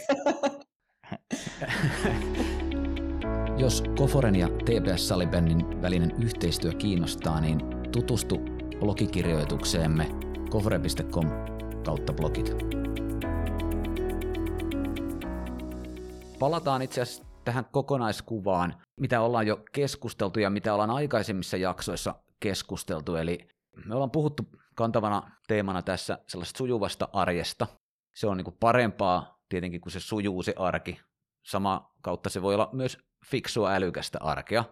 Jos 3.58 3.84
Koforen 3.97 4.36
ja 4.36 4.47
TPS 4.47 5.08
Salibennin 5.08 5.82
välinen 5.82 6.12
yhteistyö 6.23 6.71
kiinnostaa, 6.71 7.41
niin 7.41 7.60
tutustu 7.91 8.38
blogikirjoitukseemme 8.80 10.08
kofore.com 10.49 11.30
kautta 11.86 12.13
blogit. 12.13 12.85
Palataan 16.39 16.82
itse 16.82 17.02
asiassa 17.02 17.24
tähän 17.43 17.65
kokonaiskuvaan, 17.71 18.82
mitä 19.00 19.21
ollaan 19.21 19.48
jo 19.48 19.63
keskusteltu 19.71 20.39
ja 20.39 20.50
mitä 20.50 20.74
ollaan 20.74 20.89
aikaisemmissa 20.89 21.58
jaksoissa 21.58 22.15
keskusteltu. 22.39 23.15
Eli 23.15 23.48
me 23.86 23.95
ollaan 23.95 24.12
puhuttu 24.12 24.43
kantavana 24.76 25.32
teemana 25.48 25.82
tässä 25.82 26.17
sellaista 26.28 26.58
sujuvasta 26.58 27.10
arjesta. 27.13 27.67
Se 28.15 28.28
on 28.28 28.38
niin 28.38 28.45
kuin 28.45 28.58
parempaa 28.60 29.39
tietenkin, 29.50 29.82
kun 29.82 29.91
se 29.91 30.00
sujuu 30.00 30.43
se 30.43 30.54
arki. 30.58 31.00
Sama 31.45 31.93
kautta 32.02 32.30
se 32.30 32.41
voi 32.41 32.54
olla 32.56 32.69
myös 32.74 32.98
fiksua 33.26 33.71
älykästä 33.71 34.17
arkea. 34.21 34.63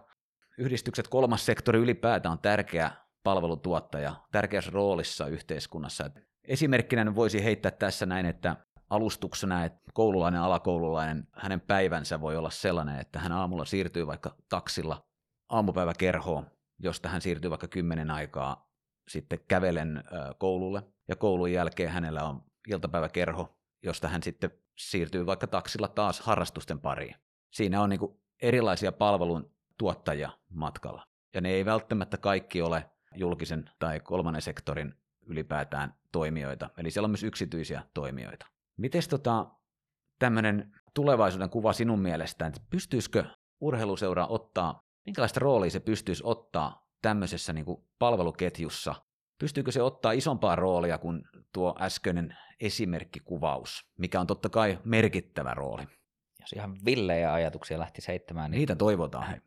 Yhdistykset 0.58 1.08
kolmas 1.08 1.46
sektori 1.46 1.78
ylipäätään 1.78 2.32
on 2.32 2.38
tärkeä 2.38 2.90
palvelutuottaja, 3.22 4.14
tärkeässä 4.32 4.70
roolissa 4.70 5.26
yhteiskunnassa. 5.26 6.10
Esimerkkinä 6.44 7.14
voisi 7.14 7.44
heittää 7.44 7.70
tässä 7.70 8.06
näin, 8.06 8.26
että 8.26 8.56
alustuksena, 8.94 9.64
että 9.64 9.92
koululainen, 9.94 10.40
alakoululainen, 10.40 11.28
hänen 11.32 11.60
päivänsä 11.60 12.20
voi 12.20 12.36
olla 12.36 12.50
sellainen, 12.50 12.98
että 12.98 13.18
hän 13.18 13.32
aamulla 13.32 13.64
siirtyy 13.64 14.06
vaikka 14.06 14.36
taksilla 14.48 15.06
aamupäiväkerhoon, 15.48 16.46
josta 16.78 17.08
hän 17.08 17.20
siirtyy 17.20 17.50
vaikka 17.50 17.68
kymmenen 17.68 18.10
aikaa 18.10 18.70
sitten 19.08 19.38
kävelen 19.48 20.04
koululle, 20.38 20.82
ja 21.08 21.16
koulun 21.16 21.52
jälkeen 21.52 21.90
hänellä 21.90 22.24
on 22.24 22.42
iltapäiväkerho, 22.68 23.58
josta 23.82 24.08
hän 24.08 24.22
sitten 24.22 24.50
siirtyy 24.78 25.26
vaikka 25.26 25.46
taksilla 25.46 25.88
taas 25.88 26.20
harrastusten 26.20 26.80
pariin. 26.80 27.16
Siinä 27.50 27.80
on 27.80 27.90
niin 27.90 28.00
erilaisia 28.42 28.92
palvelun 28.92 29.54
tuottajia 29.78 30.30
matkalla, 30.50 31.06
ja 31.34 31.40
ne 31.40 31.50
ei 31.50 31.64
välttämättä 31.64 32.16
kaikki 32.16 32.62
ole 32.62 32.90
julkisen 33.14 33.70
tai 33.78 34.00
kolmannen 34.00 34.42
sektorin 34.42 34.94
ylipäätään 35.26 35.94
toimijoita, 36.12 36.70
eli 36.76 36.90
siellä 36.90 37.06
on 37.06 37.10
myös 37.10 37.22
yksityisiä 37.22 37.82
toimijoita. 37.94 38.46
Miten 38.76 39.02
tota, 39.10 39.46
tämmöinen 40.18 40.72
tulevaisuuden 40.94 41.50
kuva 41.50 41.72
sinun 41.72 42.00
mielestään, 42.00 42.48
että 42.48 42.66
pystyisikö 42.70 43.24
urheiluseura 43.60 44.26
ottaa, 44.26 44.80
minkälaista 45.06 45.40
roolia 45.40 45.70
se 45.70 45.80
pystyisi 45.80 46.22
ottaa 46.26 46.86
tämmöisessä 47.02 47.52
niin 47.52 47.64
kuin 47.64 47.84
palveluketjussa? 47.98 48.94
Pystyykö 49.38 49.72
se 49.72 49.82
ottaa 49.82 50.12
isompaa 50.12 50.56
roolia 50.56 50.98
kuin 50.98 51.22
tuo 51.52 51.74
äskeinen 51.80 52.36
esimerkkikuvaus, 52.60 53.86
mikä 53.98 54.20
on 54.20 54.26
totta 54.26 54.48
kai 54.48 54.78
merkittävä 54.84 55.54
rooli? 55.54 55.82
Jos 56.40 56.52
ihan 56.52 56.76
villejä 56.84 57.32
ajatuksia 57.32 57.78
lähti 57.78 58.00
seittämään, 58.00 58.50
niin 58.50 58.58
Niitä 58.58 58.76
toivotaan. 58.76 59.26
Hei. 59.26 59.40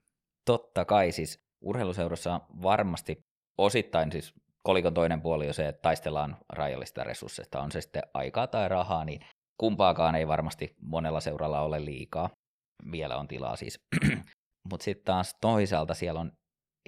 Totta 0.46 0.86
kai 0.86 1.12
siis 1.12 1.40
urheiluseurassa 1.62 2.42
varmasti 2.62 3.26
osittain 3.58 4.12
siis 4.12 4.34
kolikon 4.68 4.94
toinen 4.94 5.22
puoli 5.22 5.48
on 5.48 5.54
se, 5.54 5.68
että 5.68 5.82
taistellaan 5.82 6.38
rajallista 6.50 7.04
resursseista, 7.04 7.62
on 7.62 7.72
se 7.72 7.82
sitten 7.82 8.04
aikaa 8.14 8.48
tai 8.48 8.70
rahaa, 8.70 9.06
niin 9.06 9.22
kumpaakaan 9.58 10.16
ei 10.16 10.28
varmasti 10.28 10.76
monella 10.82 11.20
seuralla 11.20 11.62
ole 11.62 11.86
liikaa. 11.86 12.30
Vielä 12.92 13.18
on 13.18 13.28
tilaa 13.28 13.56
siis. 13.56 13.80
Mutta 14.70 14.84
sitten 14.84 15.06
taas 15.06 15.36
toisaalta 15.42 15.94
siellä 15.94 16.20
on 16.20 16.32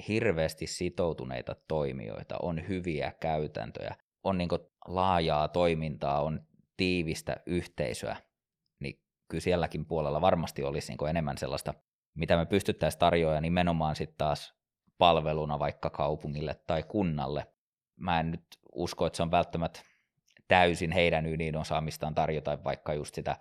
hirveästi 0.07 0.67
sitoutuneita 0.67 1.55
toimijoita, 1.67 2.35
on 2.41 2.67
hyviä 2.67 3.13
käytäntöjä, 3.19 3.95
on 4.23 4.37
niinku 4.37 4.57
laajaa 4.87 5.47
toimintaa, 5.47 6.21
on 6.21 6.39
tiivistä 6.77 7.35
yhteisöä, 7.45 8.15
niin 8.79 8.99
kyllä 9.31 9.41
sielläkin 9.41 9.85
puolella 9.85 10.21
varmasti 10.21 10.63
olisi 10.63 10.91
niinku 10.91 11.05
enemmän 11.05 11.37
sellaista, 11.37 11.73
mitä 12.17 12.37
me 12.37 12.45
pystyttäisiin 12.45 12.99
tarjoamaan 12.99 13.43
nimenomaan 13.43 13.95
sitten 13.95 14.17
taas 14.17 14.53
palveluna 14.97 15.59
vaikka 15.59 15.89
kaupungille 15.89 16.55
tai 16.67 16.83
kunnalle. 16.83 17.47
Mä 17.99 18.19
en 18.19 18.31
nyt 18.31 18.43
usko, 18.75 19.05
että 19.05 19.17
se 19.17 19.23
on 19.23 19.31
välttämättä 19.31 19.79
täysin 20.47 20.91
heidän 20.91 21.25
ydinosaamistaan 21.25 22.15
tarjota 22.15 22.63
vaikka 22.63 22.93
just 22.93 23.15
sitä 23.15 23.37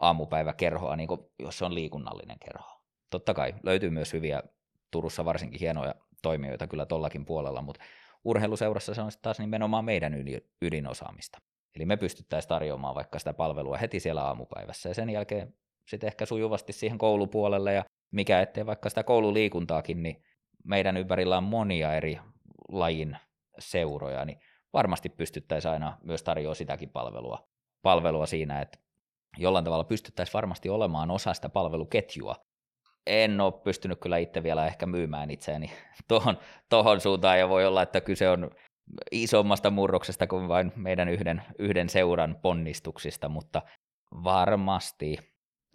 aamupäiväkerhoa, 0.00 0.96
niin 0.96 1.08
kuin 1.08 1.20
jos 1.38 1.58
se 1.58 1.64
on 1.64 1.74
liikunnallinen 1.74 2.38
kerho. 2.38 2.82
Totta 3.10 3.34
kai 3.34 3.54
löytyy 3.62 3.90
myös 3.90 4.12
hyviä, 4.12 4.42
Turussa 4.90 5.24
varsinkin 5.24 5.60
hienoja 5.60 5.94
toimijoita 6.22 6.66
kyllä 6.66 6.86
tollakin 6.86 7.24
puolella, 7.24 7.62
mutta 7.62 7.84
urheiluseurassa 8.24 8.94
se 8.94 9.02
on 9.02 9.10
taas 9.22 9.38
nimenomaan 9.38 9.84
meidän 9.84 10.14
ydinosaamista. 10.62 11.38
Eli 11.76 11.86
me 11.86 11.96
pystyttäisiin 11.96 12.48
tarjoamaan 12.48 12.94
vaikka 12.94 13.18
sitä 13.18 13.32
palvelua 13.32 13.76
heti 13.76 14.00
siellä 14.00 14.22
aamupäivässä 14.22 14.88
ja 14.88 14.94
sen 14.94 15.10
jälkeen 15.10 15.54
sitten 15.88 16.06
ehkä 16.06 16.26
sujuvasti 16.26 16.72
siihen 16.72 16.98
koulupuolelle 16.98 17.72
ja 17.72 17.84
mikä 18.10 18.40
ettei 18.40 18.66
vaikka 18.66 18.88
sitä 18.88 19.02
koululiikuntaakin, 19.02 20.02
niin 20.02 20.24
meidän 20.64 20.96
ympärillä 20.96 21.36
on 21.36 21.44
monia 21.44 21.94
eri 21.94 22.18
lajin 22.68 23.16
seuroja, 23.58 24.24
niin 24.24 24.38
varmasti 24.72 25.08
pystyttäisiin 25.08 25.72
aina 25.72 25.98
myös 26.02 26.22
tarjoamaan 26.22 26.56
sitäkin 26.56 26.90
palvelua, 26.90 27.48
palvelua 27.82 28.26
siinä, 28.26 28.60
että 28.60 28.78
jollain 29.38 29.64
tavalla 29.64 29.84
pystyttäisiin 29.84 30.34
varmasti 30.34 30.68
olemaan 30.68 31.10
osa 31.10 31.34
sitä 31.34 31.48
palveluketjua. 31.48 32.36
En 33.06 33.40
ole 33.40 33.52
pystynyt 33.64 34.00
kyllä 34.00 34.18
itse 34.18 34.42
vielä 34.42 34.66
ehkä 34.66 34.86
myymään 34.86 35.30
itseäni 35.30 35.70
tuohon, 36.08 36.38
tohon 36.68 37.00
suuntaan, 37.00 37.38
ja 37.38 37.48
voi 37.48 37.66
olla, 37.66 37.82
että 37.82 38.00
kyse 38.00 38.28
on 38.28 38.50
isommasta 39.10 39.70
murroksesta 39.70 40.26
kuin 40.26 40.48
vain 40.48 40.72
meidän 40.76 41.08
yhden, 41.08 41.42
yhden 41.58 41.88
seuran 41.88 42.38
ponnistuksista, 42.42 43.28
mutta 43.28 43.62
varmasti 44.24 45.18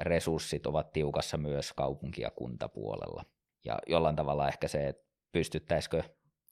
resurssit 0.02 0.68
ovat 0.68 0.94
tiukassa 0.94 1.38
myös 1.38 1.74
kaupunki- 1.74 2.22
ja 2.22 2.32
kuntapuolella. 2.32 3.24
Ja 3.66 3.80
jollain 3.88 4.16
tavalla 4.16 4.48
ehkä 4.48 4.68
se, 4.68 4.88
että 4.88 5.08
pystyttäisikö 5.32 6.04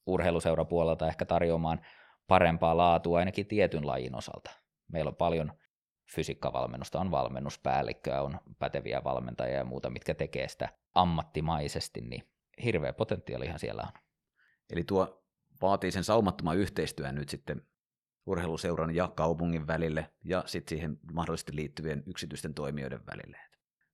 urheiluseurapuolelta 0.06 1.08
ehkä 1.08 1.26
tarjoamaan 1.26 1.82
parempaa 2.28 2.78
laatua 2.78 3.20
ainakin 3.20 3.48
tietyn 3.48 3.88
lajin 3.88 4.16
osalta. 4.16 4.52
Meillä 4.88 5.10
on 5.10 5.16
paljon 5.16 5.54
fysiikkavalmennusta, 6.16 7.00
on 7.00 7.12
valmennuspäällikköä, 7.12 8.22
on 8.22 8.40
päteviä 8.60 9.04
valmentajia 9.04 9.58
ja 9.58 9.66
muuta, 9.66 9.90
mitkä 9.90 10.14
tekee 10.14 10.48
sitä 10.48 10.70
ammattimaisesti, 10.96 12.02
niin 12.02 12.24
hirveä 12.64 12.94
potentiaalihan 12.94 13.60
siellä 13.60 13.82
on. 13.82 14.02
Eli 14.70 14.84
tuo 14.84 15.24
vaatii 15.62 15.92
sen 15.92 16.04
saumattoman 16.04 16.58
yhteistyön 16.58 17.16
nyt 17.16 17.30
sitten 17.30 17.62
urheiluseuran 18.26 18.96
ja 18.96 19.08
kaupungin 19.08 19.68
välille 19.68 20.10
ja 20.24 20.44
sitten 20.46 20.78
siihen 20.78 20.98
mahdollisesti 21.14 21.56
liittyvien 21.56 22.04
yksityisten 22.08 22.54
toimijoiden 22.54 23.06
välille. 23.06 23.38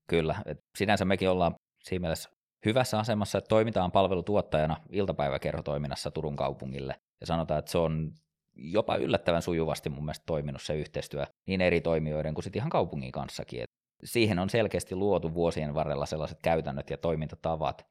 Kyllä, 0.08 0.36
et 0.46 0.58
sinänsä 0.78 1.06
mekin 1.06 1.30
ollaan 1.30 1.56
siinä 1.84 2.02
mielessä 2.02 2.30
hyvässä 2.66 3.00
asemassa, 3.00 3.38
että 3.38 3.50
toimitaan 3.50 3.92
palvelutuottajana 3.92 4.78
iltapäiväkerhotoiminnassa 4.90 6.12
Turun 6.12 6.36
kaupungille. 6.36 6.96
Ja 7.22 7.28
sanotaan, 7.28 7.60
että 7.60 7.72
se 7.72 7.78
on 7.78 8.12
jopa 8.56 8.96
yllättävän 8.96 9.42
sujuvasti 9.42 9.90
mun 9.90 10.06
mielestä 10.06 10.24
toiminut 10.26 10.62
se 10.62 10.76
yhteistyö 10.76 11.26
niin 11.48 11.62
eri 11.62 11.82
toimijoiden 11.82 12.34
kuin 12.34 12.44
sitten 12.44 12.60
ihan 12.60 12.70
kaupungin 12.70 13.12
kanssakin. 13.12 13.62
Et 13.62 13.70
siihen 14.04 14.40
on 14.40 14.50
selkeästi 14.50 14.96
luotu 14.96 15.34
vuosien 15.34 15.74
varrella 15.74 16.06
sellaiset 16.06 16.40
käytännöt 16.44 16.90
ja 16.90 16.98
toimintatavat, 16.98 17.86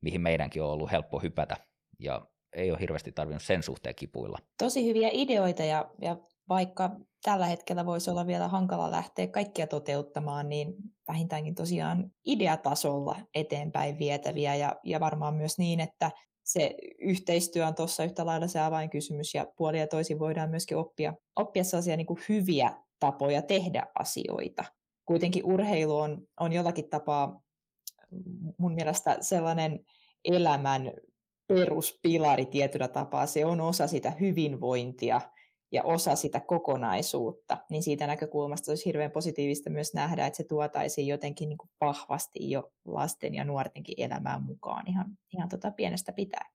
mihin 0.00 0.20
meidänkin 0.20 0.62
on 0.62 0.70
ollut 0.70 0.90
helppo 0.90 1.18
hypätä. 1.18 1.56
Ja 1.98 2.26
ei 2.52 2.70
ole 2.70 2.80
hirveästi 2.80 3.12
tarvinnut 3.12 3.42
sen 3.42 3.62
suhteen 3.62 3.94
kipuilla. 3.94 4.38
Tosi 4.58 4.86
hyviä 4.86 5.08
ideoita 5.12 5.62
ja, 5.62 5.90
ja 6.00 6.16
vaikka 6.48 6.90
tällä 7.22 7.46
hetkellä 7.46 7.86
voisi 7.86 8.10
olla 8.10 8.26
vielä 8.26 8.48
hankala 8.48 8.90
lähteä 8.90 9.26
kaikkia 9.26 9.66
toteuttamaan, 9.66 10.48
niin 10.48 10.74
vähintäänkin 11.08 11.54
tosiaan 11.54 12.10
ideatasolla 12.24 13.16
eteenpäin 13.34 13.98
vietäviä 13.98 14.54
ja, 14.54 14.76
ja 14.84 15.00
varmaan 15.00 15.34
myös 15.34 15.58
niin, 15.58 15.80
että 15.80 16.10
se 16.44 16.74
yhteistyö 16.98 17.66
on 17.66 17.74
tuossa 17.74 18.04
yhtä 18.04 18.26
lailla 18.26 18.46
se 18.46 18.60
avainkysymys 18.60 19.34
ja 19.34 19.46
puoli 19.56 19.78
ja 19.78 19.86
toisin 19.86 20.18
voidaan 20.18 20.50
myöskin 20.50 20.76
oppia, 20.76 21.14
oppia 21.36 21.64
sellaisia 21.64 21.96
niin 21.96 22.06
kuin 22.06 22.20
hyviä 22.28 22.82
tapoja 23.00 23.42
tehdä 23.42 23.86
asioita. 23.98 24.64
Kuitenkin 25.06 25.44
urheilu 25.44 25.98
on, 25.98 26.26
on 26.40 26.52
jollakin 26.52 26.88
tapaa 26.88 27.40
mun 28.58 28.74
mielestä 28.74 29.16
sellainen 29.20 29.80
elämän 30.24 30.92
peruspilari 31.46 32.46
tietyllä 32.46 32.88
tapaa. 32.88 33.26
Se 33.26 33.44
on 33.44 33.60
osa 33.60 33.86
sitä 33.86 34.10
hyvinvointia 34.10 35.20
ja 35.76 35.82
osa 35.82 36.16
sitä 36.16 36.40
kokonaisuutta, 36.40 37.58
niin 37.70 37.82
siitä 37.82 38.06
näkökulmasta 38.06 38.70
olisi 38.70 38.84
hirveän 38.84 39.10
positiivista 39.10 39.70
myös 39.70 39.94
nähdä, 39.94 40.26
että 40.26 40.36
se 40.36 40.44
tuotaisiin 40.44 41.06
jotenkin 41.06 41.48
niin 41.48 41.58
kuin 41.58 41.70
vahvasti 41.80 42.50
jo 42.50 42.72
lasten 42.84 43.34
ja 43.34 43.44
nuortenkin 43.44 43.94
elämään 43.98 44.42
mukaan 44.42 44.88
ihan, 44.88 45.18
ihan 45.34 45.48
tota 45.48 45.70
pienestä 45.70 46.12
pitää. 46.12 46.50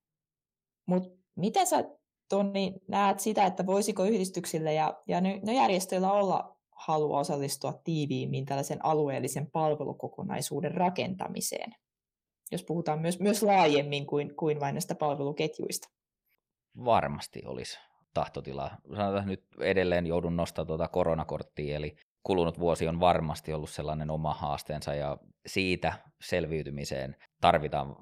Mutta 0.86 1.08
miten 1.36 1.66
sä, 1.66 1.84
Toni, 2.28 2.74
näet 2.88 3.20
sitä, 3.20 3.46
että 3.46 3.66
voisiko 3.66 4.04
yhdistyksille 4.04 4.74
ja, 4.74 5.02
ja 5.08 5.20
ne 5.20 5.54
järjestöillä 5.54 6.12
olla 6.12 6.56
halua 6.70 7.18
osallistua 7.18 7.72
tiiviimmin 7.84 8.46
tällaisen 8.46 8.84
alueellisen 8.84 9.50
palvelukokonaisuuden 9.50 10.74
rakentamiseen? 10.74 11.74
Jos 12.52 12.64
puhutaan 12.64 12.98
myös, 12.98 13.20
myös 13.20 13.42
laajemmin 13.42 14.06
kuin, 14.06 14.36
kuin 14.36 14.60
vain 14.60 14.74
näistä 14.74 14.94
palveluketjuista. 14.94 15.88
Varmasti 16.84 17.42
olisi 17.46 17.78
tahtotilaa. 18.14 18.76
Sanotaan 18.96 19.26
nyt 19.26 19.44
edelleen 19.60 20.06
joudun 20.06 20.36
nostamaan 20.36 20.66
tuota 20.66 20.88
koronakorttia, 20.88 21.76
eli 21.76 21.96
kulunut 22.22 22.58
vuosi 22.58 22.88
on 22.88 23.00
varmasti 23.00 23.52
ollut 23.52 23.70
sellainen 23.70 24.10
oma 24.10 24.34
haasteensa 24.34 24.94
ja 24.94 25.18
siitä 25.46 25.92
selviytymiseen 26.20 27.16
tarvitaan 27.40 27.96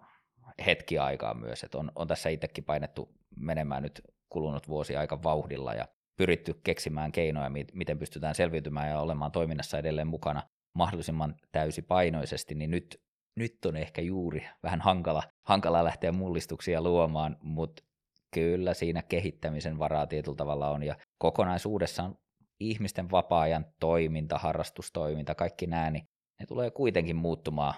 hetki 0.66 0.98
aikaa 0.98 1.34
myös. 1.34 1.64
Että 1.64 1.78
on, 1.78 1.92
on 1.94 2.08
tässä 2.08 2.28
itsekin 2.28 2.64
painettu 2.64 3.08
menemään 3.36 3.82
nyt 3.82 4.02
kulunut 4.28 4.68
vuosi 4.68 4.96
aika 4.96 5.22
vauhdilla 5.22 5.74
ja 5.74 5.88
pyritty 6.16 6.60
keksimään 6.64 7.12
keinoja, 7.12 7.50
miten 7.72 7.98
pystytään 7.98 8.34
selviytymään 8.34 8.88
ja 8.88 9.00
olemaan 9.00 9.32
toiminnassa 9.32 9.78
edelleen 9.78 10.08
mukana 10.08 10.42
mahdollisimman 10.74 11.34
täysipainoisesti, 11.52 12.54
niin 12.54 12.70
nyt, 12.70 13.02
nyt 13.36 13.64
on 13.66 13.76
ehkä 13.76 14.02
juuri 14.02 14.46
vähän 14.62 14.80
hankala, 14.80 15.22
hankala 15.46 15.84
lähteä 15.84 16.12
mullistuksia 16.12 16.82
luomaan, 16.82 17.36
mutta 17.42 17.82
kyllä 18.30 18.74
siinä 18.74 19.02
kehittämisen 19.02 19.78
varaa 19.78 20.06
tietyllä 20.06 20.36
tavalla 20.36 20.70
on, 20.70 20.82
ja 20.82 20.96
kokonaisuudessaan 21.18 22.14
ihmisten 22.60 23.10
vapaa-ajan 23.10 23.66
toiminta, 23.80 24.38
harrastustoiminta, 24.38 25.34
kaikki 25.34 25.66
nämä, 25.66 25.90
niin 25.90 26.08
ne 26.40 26.46
tulee 26.46 26.70
kuitenkin 26.70 27.16
muuttumaan 27.16 27.74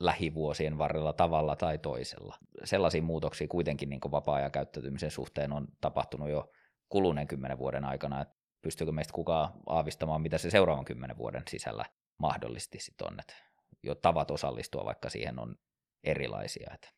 lähivuosien 0.00 0.78
varrella 0.78 1.12
tavalla 1.12 1.56
tai 1.56 1.78
toisella. 1.78 2.36
Sellaisia 2.64 3.02
muutoksia 3.02 3.48
kuitenkin 3.48 3.88
niin 3.90 4.00
vapaa-ajan 4.10 4.52
käyttäytymisen 4.52 5.10
suhteen 5.10 5.52
on 5.52 5.68
tapahtunut 5.80 6.28
jo 6.28 6.50
kuluneen 6.88 7.26
kymmenen 7.26 7.58
vuoden 7.58 7.84
aikana, 7.84 8.22
että 8.22 8.34
pystyykö 8.62 8.92
meistä 8.92 9.12
kukaan 9.12 9.52
aavistamaan, 9.66 10.22
mitä 10.22 10.38
se 10.38 10.50
seuraavan 10.50 10.84
kymmenen 10.84 11.18
vuoden 11.18 11.42
sisällä 11.48 11.84
mahdollisesti 12.18 12.78
sitten 12.80 13.06
on, 13.06 13.20
että 13.20 13.34
jo 13.82 13.94
tavat 13.94 14.30
osallistua 14.30 14.84
vaikka 14.84 15.10
siihen 15.10 15.38
on 15.38 15.56
erilaisia. 16.04 16.70
Että 16.74 16.88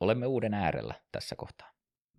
olemme 0.00 0.26
uuden 0.26 0.54
äärellä 0.54 0.94
tässä 1.12 1.36
kohtaa. 1.36 1.70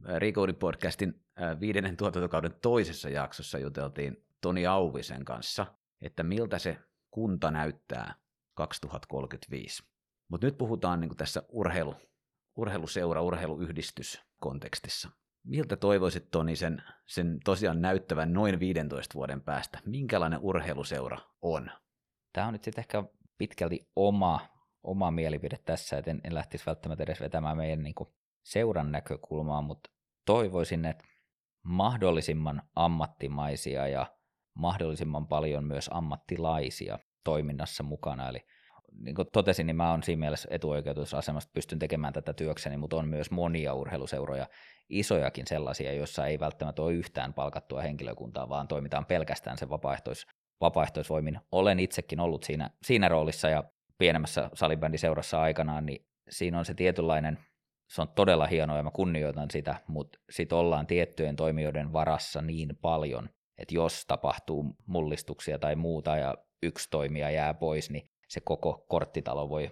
Recoding 0.06 0.60
podcastin 0.60 1.26
viidennen 1.60 1.98
tuotantokauden 1.98 2.54
toisessa 2.62 3.10
jaksossa 3.10 3.60
juteltiin 3.60 4.26
Toni 4.42 4.68
Auvisen 4.68 5.26
kanssa, 5.26 5.66
että 6.02 6.24
miltä 6.24 6.60
se 6.60 6.78
kunta 7.12 7.52
näyttää 7.52 8.16
2035. 8.54 9.84
Mutta 10.28 10.48
nyt 10.48 10.58
puhutaan 10.58 11.00
niin 11.00 11.18
tässä 11.18 11.44
urheilu, 11.50 11.96
urheiluseura, 12.56 13.22
urheiluyhdistys 13.22 14.22
kontekstissa. 14.40 15.10
Miltä 15.44 15.76
toivoisit 15.76 16.32
Toni 16.32 16.56
sen, 16.56 16.84
sen 17.08 17.40
tosiaan 17.46 17.82
näyttävän 17.82 18.34
noin 18.34 18.60
15 18.60 19.14
vuoden 19.14 19.42
päästä? 19.42 19.80
Minkälainen 19.86 20.40
urheiluseura 20.40 21.18
on? 21.42 21.72
Tämä 22.34 22.48
on 22.48 22.54
nyt 22.54 22.64
sitten 22.64 22.82
ehkä 22.82 23.04
pitkälti 23.38 23.88
oma, 23.96 24.40
oma 24.84 25.12
mielipide 25.12 25.58
tässä, 25.66 25.98
että 25.98 26.12
en, 26.12 26.22
en 26.24 26.36
lähtisi 26.36 26.66
välttämättä 26.66 27.04
edes 27.04 27.22
vetämään 27.22 27.58
meidän 27.58 27.84
niin 27.84 27.96
kuin 27.96 28.10
seuran 28.44 28.92
näkökulmaa, 28.92 29.62
mutta 29.62 29.90
toivoisin, 30.26 30.86
että 30.86 31.06
mahdollisimman 31.64 32.62
ammattimaisia 32.76 33.88
ja 33.88 34.06
mahdollisimman 34.54 35.28
paljon 35.28 35.64
myös 35.64 35.90
ammattilaisia 35.94 37.00
toiminnassa 37.24 37.84
mukana. 37.84 38.30
Eli 38.30 38.46
niin 38.92 39.16
kuin 39.16 39.28
totesin, 39.34 39.68
niin 39.68 39.76
mä 39.76 39.92
oon 39.92 40.04
siinä 40.04 40.20
mielessä 40.20 40.48
etuoikeutusasemasta, 40.52 41.18
asemasta, 41.18 41.52
pystyn 41.54 41.80
tekemään 41.80 42.14
tätä 42.14 42.34
työkseni, 42.34 42.78
mutta 42.78 42.96
on 42.96 43.08
myös 43.08 43.32
monia 43.32 43.74
urheiluseuroja, 43.74 44.48
isojakin 44.90 45.48
sellaisia, 45.48 45.94
joissa 45.94 46.26
ei 46.26 46.40
välttämättä 46.40 46.82
ole 46.82 46.94
yhtään 46.94 47.34
palkattua 47.34 47.82
henkilökuntaa, 47.82 48.50
vaan 48.50 48.68
toimitaan 48.68 49.06
pelkästään 49.06 49.58
sen 49.58 49.70
vapaaehtois, 49.70 50.28
vapaaehtoisvoimin. 50.62 51.40
Olen 51.52 51.80
itsekin 51.80 52.20
ollut 52.20 52.44
siinä, 52.44 52.70
siinä 52.84 53.10
roolissa 53.10 53.50
ja 53.50 53.64
pienemmässä 53.98 54.50
salibändiseurassa 54.54 55.42
aikanaan, 55.42 55.86
niin 55.86 56.06
siinä 56.30 56.60
on 56.60 56.66
se 56.66 56.74
tietynlainen– 56.74 57.40
se 57.92 58.02
on 58.02 58.08
todella 58.10 58.48
hienoa 58.48 58.78
ja 58.78 58.84
mä 58.84 58.92
kunnioitan 58.92 59.52
sitä, 59.52 59.76
mutta 59.88 60.20
sitten 60.30 60.58
ollaan 60.58 60.88
tiettyjen 60.88 61.36
toimijoiden 61.36 61.94
varassa 61.94 62.42
niin 62.42 62.78
paljon, 62.82 63.30
että 63.58 63.76
jos 63.76 64.06
tapahtuu 64.06 64.76
mullistuksia 64.86 65.60
tai 65.60 65.76
muuta 65.76 66.18
ja 66.18 66.36
yksi 66.64 66.90
toimija 66.90 67.30
jää 67.30 67.54
pois, 67.54 67.90
niin 67.90 68.10
se 68.28 68.42
koko 68.42 68.86
korttitalo 68.88 69.50
voi 69.50 69.70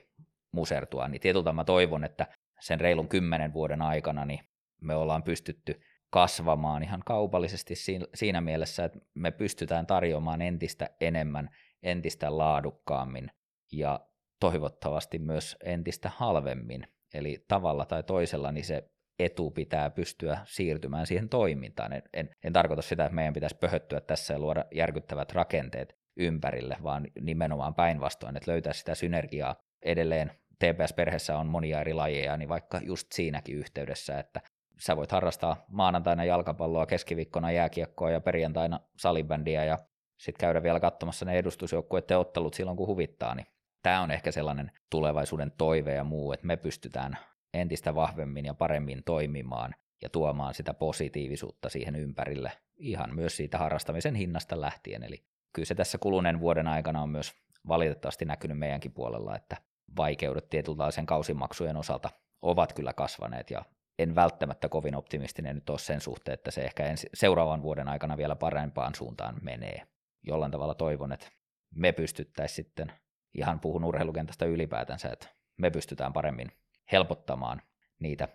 musertua. 0.52 1.08
Niin 1.08 1.22
tietyltä 1.22 1.54
mä 1.54 1.64
toivon, 1.64 2.04
että 2.04 2.28
sen 2.60 2.80
reilun 2.80 3.08
kymmenen 3.08 3.54
vuoden 3.54 3.82
aikana 3.82 4.26
niin 4.26 4.40
me 4.82 4.96
ollaan 4.96 5.24
pystytty 5.24 5.82
kasvamaan 6.10 6.84
ihan 6.84 7.02
kaupallisesti 7.06 7.74
siinä 8.14 8.42
mielessä, 8.42 8.86
että 8.86 9.00
me 9.14 9.32
pystytään 9.32 9.88
tarjoamaan 9.88 10.42
entistä 10.42 10.90
enemmän, 11.02 11.50
entistä 11.84 12.38
laadukkaammin 12.38 13.32
ja 13.72 14.00
toivottavasti 14.40 15.20
myös 15.20 15.58
entistä 15.64 16.12
halvemmin 16.16 16.88
Eli 17.14 17.46
tavalla 17.48 17.86
tai 17.86 18.04
toisella 18.04 18.52
niin 18.52 18.66
se 18.66 18.90
etu 19.20 19.52
pitää 19.52 19.90
pystyä 19.90 20.40
siirtymään 20.46 21.08
siihen 21.08 21.30
toimintaan. 21.30 21.94
En, 21.94 22.04
en, 22.14 22.30
en 22.44 22.54
tarkoita 22.54 22.82
sitä, 22.82 23.06
että 23.06 23.16
meidän 23.16 23.34
pitäisi 23.34 23.56
pöhöttyä 23.56 24.02
tässä 24.02 24.34
ja 24.34 24.40
luoda 24.40 24.66
järkyttävät 24.72 25.32
rakenteet 25.32 25.98
ympärille, 26.18 26.78
vaan 26.84 27.08
nimenomaan 27.22 27.76
päinvastoin, 27.76 28.38
että 28.38 28.52
löytää 28.52 28.74
sitä 28.74 28.96
synergiaa. 28.96 29.56
Edelleen 29.82 30.32
TPS-perheessä 30.60 31.38
on 31.38 31.48
monia 31.48 31.82
eri 31.82 31.94
lajeja, 31.94 32.38
niin 32.38 32.50
vaikka 32.50 32.80
just 32.84 33.12
siinäkin 33.12 33.56
yhteydessä, 33.56 34.20
että 34.20 34.42
sä 34.80 34.98
voit 34.98 35.12
harrastaa 35.12 35.66
maanantaina 35.68 36.26
jalkapalloa, 36.26 36.86
keskiviikkona 36.86 37.52
jääkiekkoa 37.52 38.12
ja 38.12 38.22
perjantaina 38.22 38.80
salibändiä 38.98 39.66
ja 39.66 39.78
sitten 40.18 40.40
käydä 40.40 40.64
vielä 40.64 40.80
katsomassa 40.80 41.26
ne 41.26 41.38
edustusjoukkueiden 41.38 42.18
ottelut 42.18 42.54
silloin, 42.54 42.78
kun 42.78 42.88
huvittaa, 42.88 43.36
niin 43.36 43.46
tämä 43.84 44.02
on 44.02 44.12
ehkä 44.12 44.32
sellainen 44.32 44.72
tulevaisuuden 44.90 45.52
toive 45.58 45.94
ja 45.94 46.04
muu, 46.04 46.32
että 46.32 46.48
me 46.48 46.58
pystytään 46.58 47.18
entistä 47.54 47.96
vahvemmin 47.96 48.46
ja 48.46 48.54
paremmin 48.54 49.04
toimimaan 49.06 49.76
ja 50.02 50.10
tuomaan 50.10 50.54
sitä 50.54 50.74
positiivisuutta 50.74 51.70
siihen 51.70 51.96
ympärille 51.96 52.52
ihan 52.78 53.16
myös 53.16 53.38
siitä 53.38 53.58
harrastamisen 53.58 54.16
hinnasta 54.16 54.62
lähtien. 54.62 55.04
Eli 55.04 55.24
kyllä 55.54 55.66
se 55.66 55.76
tässä 55.76 55.98
kuluneen 55.98 56.40
vuoden 56.40 56.68
aikana 56.68 57.02
on 57.02 57.10
myös 57.10 57.34
valitettavasti 57.68 58.26
näkynyt 58.26 58.60
meidänkin 58.60 58.92
puolella, 58.92 59.36
että 59.36 59.58
vaikeudet 59.98 60.50
tietynlaisen 60.50 61.06
kausimaksujen 61.06 61.78
osalta 61.78 62.10
ovat 62.42 62.74
kyllä 62.74 62.94
kasvaneet 62.94 63.52
ja 63.52 63.66
en 64.00 64.16
välttämättä 64.16 64.70
kovin 64.70 64.96
optimistinen 64.96 65.56
nyt 65.56 65.70
ole 65.70 65.80
sen 65.80 66.02
suhteen, 66.02 66.34
että 66.34 66.52
se 66.52 66.62
ehkä 66.62 66.86
ensi, 66.86 67.10
seuraavan 67.14 67.62
vuoden 67.62 67.88
aikana 67.88 68.18
vielä 68.18 68.36
parempaan 68.36 68.96
suuntaan 68.96 69.36
menee. 69.42 69.88
Jollain 70.24 70.52
tavalla 70.52 70.76
toivon, 70.76 71.12
että 71.12 71.28
me 71.76 71.92
pystyttäisiin 71.92 72.56
sitten 72.56 72.92
ihan 73.34 73.60
puhun 73.60 73.84
urheilukentästä 73.84 74.46
ylipäätänsä, 74.46 75.10
että 75.10 75.28
me 75.58 75.70
pystytään 75.70 76.14
paremmin 76.14 76.52
helpottamaan 76.92 77.62
niitä 78.00 78.28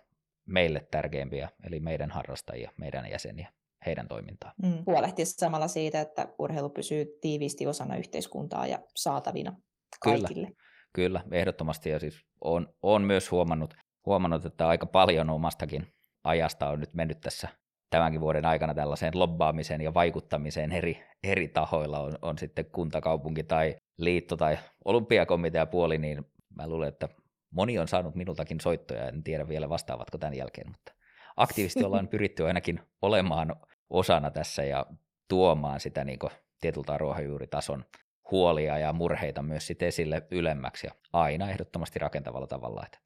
meille 0.45 0.87
tärkeimpiä, 0.91 1.49
eli 1.63 1.79
meidän 1.79 2.11
harrastajia, 2.11 2.71
meidän 2.77 3.09
jäseniä, 3.09 3.51
heidän 3.85 4.07
toimintaa. 4.07 4.53
Mm. 4.63 4.83
Huolehtia 4.85 5.25
samalla 5.25 5.67
siitä, 5.67 6.01
että 6.01 6.27
urheilu 6.39 6.69
pysyy 6.69 7.05
tiiviisti 7.21 7.67
osana 7.67 7.95
yhteiskuntaa 7.95 8.67
ja 8.67 8.79
saatavina 8.95 9.55
kaikille. 9.99 10.47
Kyllä. 10.47 10.65
Kyllä, 10.93 11.23
ehdottomasti. 11.31 11.89
Ja 11.89 11.99
siis 11.99 12.25
on, 12.41 12.73
on 12.81 13.01
myös 13.01 13.31
huomannut, 13.31 13.73
huomannut, 14.05 14.45
että 14.45 14.67
aika 14.67 14.85
paljon 14.85 15.29
omastakin 15.29 15.87
ajasta 16.23 16.69
on 16.69 16.79
nyt 16.79 16.93
mennyt 16.93 17.21
tässä 17.21 17.47
tämänkin 17.89 18.21
vuoden 18.21 18.45
aikana 18.45 18.73
tällaiseen 18.73 19.19
lobbaamiseen 19.19 19.81
ja 19.81 19.93
vaikuttamiseen 19.93 20.71
eri, 20.71 21.03
eri 21.23 21.47
tahoilla, 21.47 21.99
on, 21.99 22.13
on 22.21 22.37
sitten 22.37 22.65
kuntakaupunki 22.65 23.43
tai 23.43 23.75
liitto 23.97 24.37
tai 24.37 24.57
olympiakomitea 24.85 25.65
puoli, 25.65 25.97
niin 25.97 26.25
mä 26.55 26.67
luulen, 26.67 26.89
että 26.89 27.09
moni 27.51 27.79
on 27.79 27.87
saanut 27.87 28.15
minultakin 28.15 28.59
soittoja, 28.59 29.07
en 29.07 29.23
tiedä 29.23 29.47
vielä 29.47 29.69
vastaavatko 29.69 30.17
tämän 30.17 30.33
jälkeen, 30.33 30.67
mutta 30.67 30.93
aktiivisesti 31.37 31.83
ollaan 31.87 32.07
pyritty 32.07 32.47
ainakin 32.47 32.79
olemaan 33.01 33.55
osana 33.89 34.31
tässä 34.31 34.63
ja 34.63 34.85
tuomaan 35.27 35.79
sitä 35.79 36.03
niin 36.03 36.19
tietyltä 36.61 36.97
ruohonjuuritason 36.97 37.85
huolia 38.31 38.77
ja 38.77 38.93
murheita 38.93 39.43
myös 39.43 39.67
sit 39.67 39.83
esille 39.83 40.27
ylemmäksi 40.31 40.87
ja 40.87 40.93
aina 41.13 41.49
ehdottomasti 41.49 41.99
rakentavalla 41.99 42.47
tavalla. 42.47 42.83
Että 42.85 42.99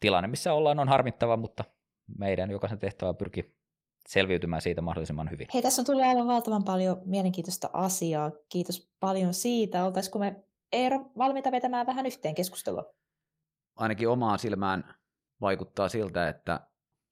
tilanne, 0.00 0.28
missä 0.28 0.52
ollaan, 0.52 0.78
on 0.78 0.88
harmittava, 0.88 1.36
mutta 1.36 1.64
meidän 2.18 2.50
jokaisen 2.50 2.78
tehtävä 2.78 3.14
pyrki 3.14 3.54
selviytymään 4.08 4.62
siitä 4.62 4.82
mahdollisimman 4.82 5.30
hyvin. 5.30 5.46
Hei, 5.54 5.62
tässä 5.62 5.82
on 5.82 5.86
tullut 5.86 6.02
aivan 6.02 6.26
valtavan 6.26 6.64
paljon 6.64 7.00
mielenkiintoista 7.04 7.70
asiaa. 7.72 8.30
Kiitos 8.48 8.90
paljon 9.00 9.34
siitä. 9.34 9.84
Oltaisiko 9.84 10.18
me 10.18 10.44
Eero 10.72 11.10
valmiita 11.18 11.52
vetämään 11.52 11.86
vähän 11.86 12.06
yhteen 12.06 12.34
keskustelua? 12.34 12.94
Ainakin 13.76 14.08
omaan 14.08 14.38
silmään 14.38 14.94
vaikuttaa 15.40 15.88
siltä, 15.88 16.28
että 16.28 16.60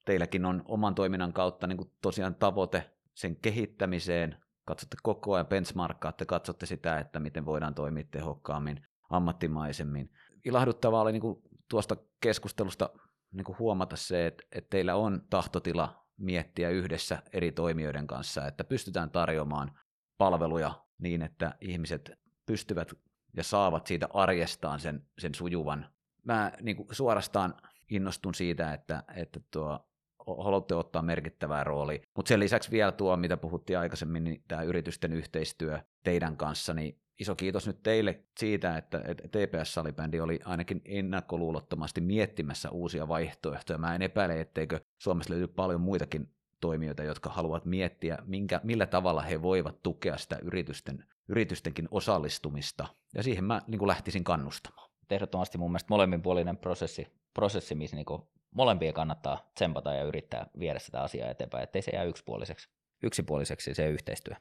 teilläkin 0.04 0.44
on 0.44 0.62
oman 0.64 0.94
toiminnan 0.94 1.32
kautta 1.32 1.66
niin 1.66 1.76
kuin 1.76 1.90
tosiaan 2.02 2.34
tavoite 2.34 2.90
sen 3.14 3.36
kehittämiseen, 3.36 4.36
katsotte 4.64 4.96
koko 5.02 5.34
ajan, 5.34 5.46
benchmarkkaatte, 5.46 6.24
katsotte 6.26 6.66
sitä, 6.66 6.98
että 6.98 7.20
miten 7.20 7.46
voidaan 7.46 7.74
toimia 7.74 8.04
tehokkaammin, 8.10 8.86
ammattimaisemmin. 9.10 10.10
Ilahduttavaa 10.44 11.02
oli 11.02 11.12
niin 11.12 11.20
kuin 11.20 11.42
tuosta 11.68 11.96
keskustelusta 12.20 12.90
niin 13.32 13.44
kuin 13.44 13.58
huomata 13.58 13.96
se, 13.96 14.26
että, 14.26 14.42
että 14.52 14.70
teillä 14.70 14.96
on 14.96 15.22
tahtotila 15.30 15.99
miettiä 16.20 16.68
yhdessä 16.68 17.22
eri 17.32 17.52
toimijoiden 17.52 18.06
kanssa, 18.06 18.46
että 18.46 18.64
pystytään 18.64 19.10
tarjoamaan 19.10 19.78
palveluja 20.18 20.84
niin, 20.98 21.22
että 21.22 21.54
ihmiset 21.60 22.12
pystyvät 22.46 22.92
ja 23.36 23.44
saavat 23.44 23.86
siitä 23.86 24.08
arjestaan 24.14 24.80
sen, 24.80 25.06
sen 25.18 25.34
sujuvan. 25.34 25.86
Mä 26.24 26.52
niin 26.62 26.76
kuin 26.76 26.88
suorastaan 26.92 27.54
innostun 27.90 28.34
siitä, 28.34 28.72
että, 28.72 29.02
että 29.16 29.40
tuo 29.50 29.86
haluatte 30.26 30.74
ottaa 30.74 31.02
merkittävää 31.02 31.64
roolia. 31.64 32.02
Mutta 32.16 32.28
sen 32.28 32.40
lisäksi 32.40 32.70
vielä 32.70 32.92
tuo, 32.92 33.16
mitä 33.16 33.36
puhuttiin 33.36 33.78
aikaisemmin, 33.78 34.24
niin 34.24 34.44
tämä 34.48 34.62
yritysten 34.62 35.12
yhteistyö 35.12 35.80
teidän 36.04 36.36
kanssa, 36.36 36.74
niin 36.74 37.00
iso 37.20 37.34
kiitos 37.34 37.66
nyt 37.66 37.82
teille 37.82 38.24
siitä, 38.40 38.76
että 38.76 38.98
TPS-salibändi 39.30 40.20
oli 40.20 40.40
ainakin 40.44 40.82
ennakkoluulottomasti 40.84 42.00
miettimässä 42.00 42.70
uusia 42.70 43.08
vaihtoehtoja. 43.08 43.78
Mä 43.78 43.94
en 43.94 44.02
epäile, 44.02 44.40
etteikö 44.40 44.80
Suomessa 45.00 45.32
löydy 45.32 45.46
paljon 45.46 45.80
muitakin 45.80 46.34
toimijoita, 46.60 47.02
jotka 47.02 47.30
haluavat 47.30 47.64
miettiä, 47.64 48.18
minkä, 48.26 48.60
millä 48.64 48.86
tavalla 48.86 49.22
he 49.22 49.42
voivat 49.42 49.82
tukea 49.82 50.16
sitä 50.16 50.38
yritysten, 50.42 51.04
yritystenkin 51.28 51.88
osallistumista. 51.90 52.86
Ja 53.14 53.22
siihen 53.22 53.44
mä 53.44 53.62
niin 53.66 53.78
kuin 53.78 53.88
lähtisin 53.88 54.24
kannustamaan. 54.24 54.90
Ehdottomasti 55.10 55.58
mun 55.58 55.70
mielestä 55.70 55.86
molemminpuolinen 55.90 56.56
prosessi, 56.56 57.06
prosessi 57.34 57.74
missä 57.74 57.96
niin 57.96 58.06
molempien 58.50 58.94
kannattaa 58.94 59.50
tsempata 59.54 59.94
ja 59.94 60.04
yrittää 60.04 60.46
viedä 60.58 60.78
sitä 60.78 61.02
asiaa 61.02 61.30
eteenpäin, 61.30 61.64
ettei 61.64 61.82
se 61.82 61.90
jää 61.90 62.04
yksipuoliseksi, 62.04 62.68
yksipuoliseksi 63.02 63.74
se 63.74 63.88
yhteistyö. 63.88 64.34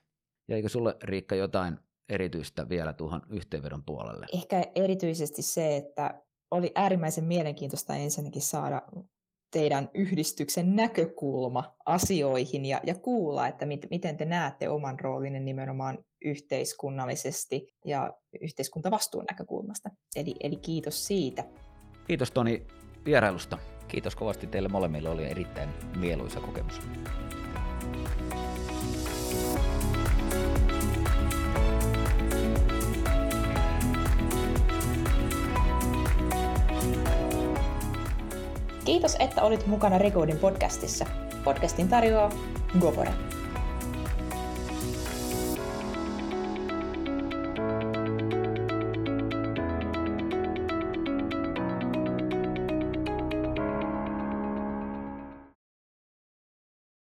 Ja 0.47 0.55
eikö 0.55 0.69
sulle, 0.69 0.97
Riikka, 1.03 1.35
jotain 1.35 1.79
erityistä 2.09 2.69
vielä 2.69 2.93
tuohon 2.93 3.21
yhteenvedon 3.29 3.83
puolelle? 3.83 4.25
Ehkä 4.33 4.63
erityisesti 4.75 5.41
se, 5.41 5.77
että 5.77 6.23
oli 6.51 6.71
äärimmäisen 6.75 7.23
mielenkiintoista 7.23 7.95
ensinnäkin 7.95 8.41
saada 8.41 8.81
teidän 9.51 9.89
yhdistyksen 9.93 10.75
näkökulma 10.75 11.75
asioihin 11.85 12.65
ja, 12.65 12.81
ja 12.85 12.95
kuulla, 12.95 13.47
että 13.47 13.65
mit, 13.65 13.87
miten 13.89 14.17
te 14.17 14.25
näette 14.25 14.69
oman 14.69 14.99
roolinne 14.99 15.39
nimenomaan 15.39 15.97
yhteiskunnallisesti 16.25 17.73
ja 17.85 18.13
yhteiskuntavastuun 18.41 19.25
näkökulmasta. 19.31 19.89
Eli, 20.15 20.35
eli 20.39 20.55
kiitos 20.55 21.07
siitä. 21.07 21.43
Kiitos 22.07 22.31
Toni 22.31 22.65
vierailusta. 23.05 23.57
Kiitos 23.87 24.15
kovasti 24.15 24.47
teille 24.47 24.69
molemmille, 24.69 25.09
oli 25.09 25.25
erittäin 25.25 25.69
mieluisa 25.97 26.39
kokemus. 26.39 26.81
Kiitos, 38.89 39.15
että 39.19 39.41
olit 39.41 39.67
mukana 39.67 39.97
Recordin 39.97 40.37
podcastissa. 40.37 41.05
Podcastin 41.43 41.89
tarjoaa 41.89 42.31
Gofore. 42.79 43.11